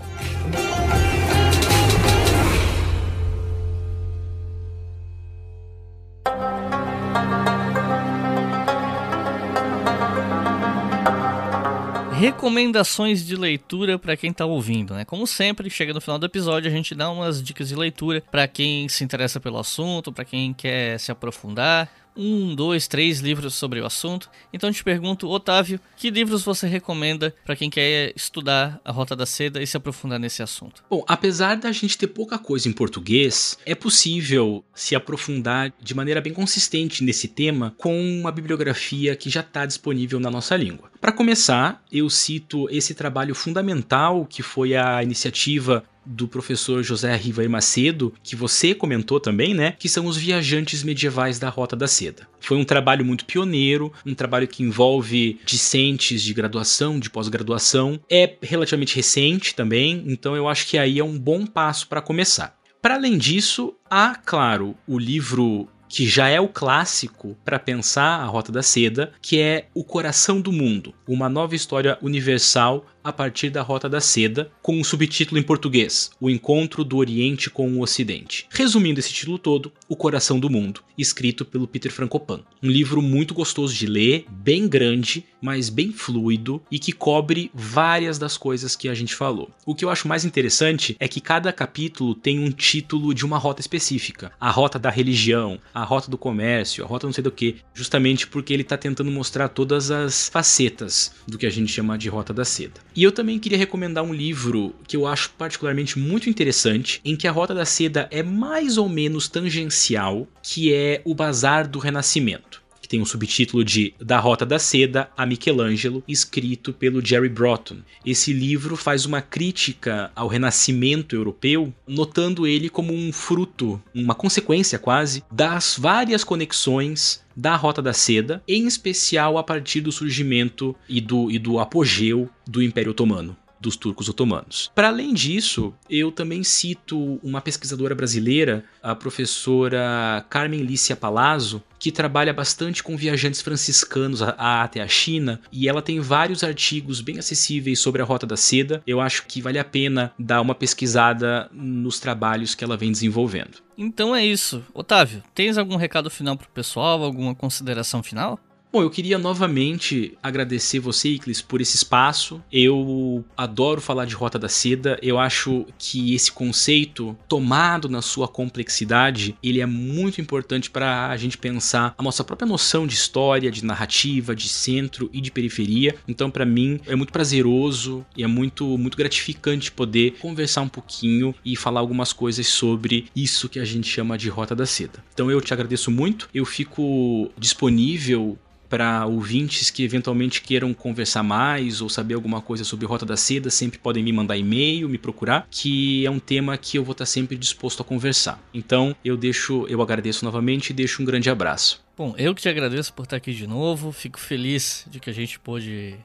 [12.26, 15.06] Recomendações de leitura para quem tá ouvindo, né?
[15.06, 18.48] Como sempre, chega no final do episódio, a gente dá umas dicas de leitura para
[18.48, 23.80] quem se interessa pelo assunto, para quem quer se aprofundar, um, dois, três livros sobre
[23.80, 24.30] o assunto.
[24.52, 29.26] Então te pergunto, Otávio, que livros você recomenda para quem quer estudar a Rota da
[29.26, 30.84] Seda e se aprofundar nesse assunto?
[30.90, 36.22] Bom, apesar da gente ter pouca coisa em português, é possível se aprofundar de maneira
[36.22, 40.90] bem consistente nesse tema com uma bibliografia que já está disponível na nossa língua.
[41.06, 47.48] Para começar, eu cito esse trabalho fundamental que foi a iniciativa do professor José Rivair
[47.48, 49.76] Macedo, que você comentou também, né?
[49.78, 52.28] Que são os viajantes medievais da Rota da Seda.
[52.40, 58.00] Foi um trabalho muito pioneiro, um trabalho que envolve discentes de graduação, de pós-graduação.
[58.10, 62.58] É relativamente recente também, então eu acho que aí é um bom passo para começar.
[62.82, 68.26] Para além disso, há, claro, o livro que já é o clássico para pensar a
[68.26, 73.52] Rota da Seda, que é O Coração do Mundo, uma nova história universal a partir
[73.52, 77.82] da Rota da Seda, com um subtítulo em português: O Encontro do Oriente com o
[77.82, 78.48] Ocidente.
[78.50, 82.42] Resumindo esse título todo, O Coração do Mundo, escrito pelo Peter Frankopan.
[82.64, 88.18] Um livro muito gostoso de ler, bem grande, mas bem fluido e que cobre várias
[88.18, 89.52] das coisas que a gente falou.
[89.64, 93.38] O que eu acho mais interessante é que cada capítulo tem um título de uma
[93.38, 97.32] rota específica: a rota da religião, a rota do comércio, a rota não sei do
[97.32, 101.98] que, justamente porque ele está tentando mostrar todas as facetas do que a gente chama
[101.98, 102.82] de rota da seda.
[102.96, 107.28] E eu também queria recomendar um livro que eu acho particularmente muito interessante, em que
[107.28, 112.65] a Rota da Seda é mais ou menos tangencial, que é O Bazar do Renascimento
[112.86, 117.78] que tem um subtítulo de Da Rota da Seda a Michelangelo, escrito pelo Jerry Broughton.
[118.06, 124.78] Esse livro faz uma crítica ao renascimento europeu, notando ele como um fruto, uma consequência
[124.78, 131.02] quase, das várias conexões da Rota da Seda, em especial a partir do surgimento e
[131.02, 133.36] do, e do apogeu do Império Otomano
[133.66, 134.72] dos turcos otomanos.
[134.76, 141.92] Para além disso, eu também cito uma pesquisadora brasileira, a professora Carmen Lícia Palazzo, que
[141.92, 147.02] trabalha bastante com viajantes franciscanos a, a, até a China e ela tem vários artigos
[147.02, 148.82] bem acessíveis sobre a Rota da Seda.
[148.86, 153.58] Eu acho que vale a pena dar uma pesquisada nos trabalhos que ela vem desenvolvendo.
[153.78, 154.64] Então é isso.
[154.74, 158.40] Otávio, tens algum recado final para o pessoal, alguma consideração final?
[158.76, 162.44] Bom, eu queria novamente agradecer você, Iclis, por esse espaço.
[162.52, 165.00] Eu adoro falar de Rota da Seda.
[165.02, 171.16] Eu acho que esse conceito, tomado na sua complexidade, ele é muito importante para a
[171.16, 175.96] gente pensar a nossa própria noção de história, de narrativa, de centro e de periferia.
[176.06, 181.34] Então, para mim, é muito prazeroso e é muito, muito gratificante poder conversar um pouquinho
[181.46, 185.02] e falar algumas coisas sobre isso que a gente chama de Rota da Seda.
[185.14, 186.28] Então, eu te agradeço muito.
[186.34, 188.38] Eu fico disponível
[188.70, 193.50] para ouvintes que eventualmente queiram conversar mais ou saber alguma coisa sobre Rota da Seda,
[193.50, 197.06] sempre podem me mandar e-mail, me procurar, que é um tema que eu vou estar
[197.06, 198.42] sempre disposto a conversar.
[198.54, 201.84] Então, eu deixo, eu agradeço novamente e deixo um grande abraço.
[201.98, 203.92] Bom, eu que te agradeço por estar aqui de novo.
[203.92, 205.96] Fico feliz de que a gente pôde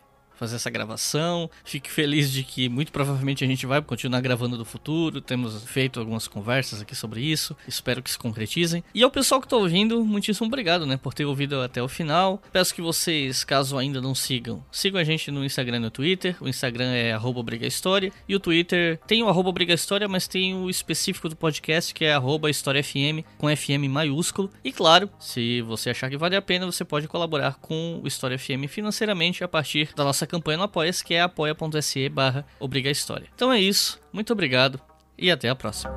[0.40, 1.50] fazer essa gravação.
[1.62, 5.20] Fique feliz de que muito provavelmente a gente vai continuar gravando no futuro.
[5.20, 7.54] Temos feito algumas conversas aqui sobre isso.
[7.68, 8.82] Espero que se concretizem.
[8.94, 12.42] E ao pessoal que está ouvindo, muitíssimo obrigado, né, por ter ouvido até o final.
[12.50, 16.34] Peço que vocês, caso ainda não sigam, sigam a gente no Instagram e no Twitter.
[16.40, 17.14] O Instagram é
[17.44, 22.16] @brigahistoria e o Twitter tem o @brigahistoria, mas tem o específico do podcast que é
[22.48, 24.50] @historiafm com FM maiúsculo.
[24.64, 28.38] E claro, se você achar que vale a pena, você pode colaborar com o História
[28.38, 32.46] FM financeiramente a partir da nossa campanha no Apoia-se, que é apoia.se barra
[32.90, 33.26] História.
[33.34, 34.80] Então é isso, muito obrigado
[35.18, 35.92] e até a próxima.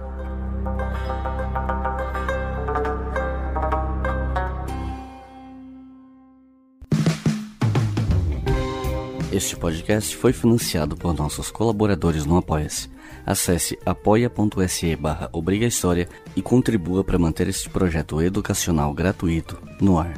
[9.32, 12.88] Este podcast foi financiado por nossos colaboradores no Apoia-se.
[13.26, 15.30] Acesse apoia.se barra
[16.36, 20.14] e contribua para manter este projeto educacional gratuito no ar.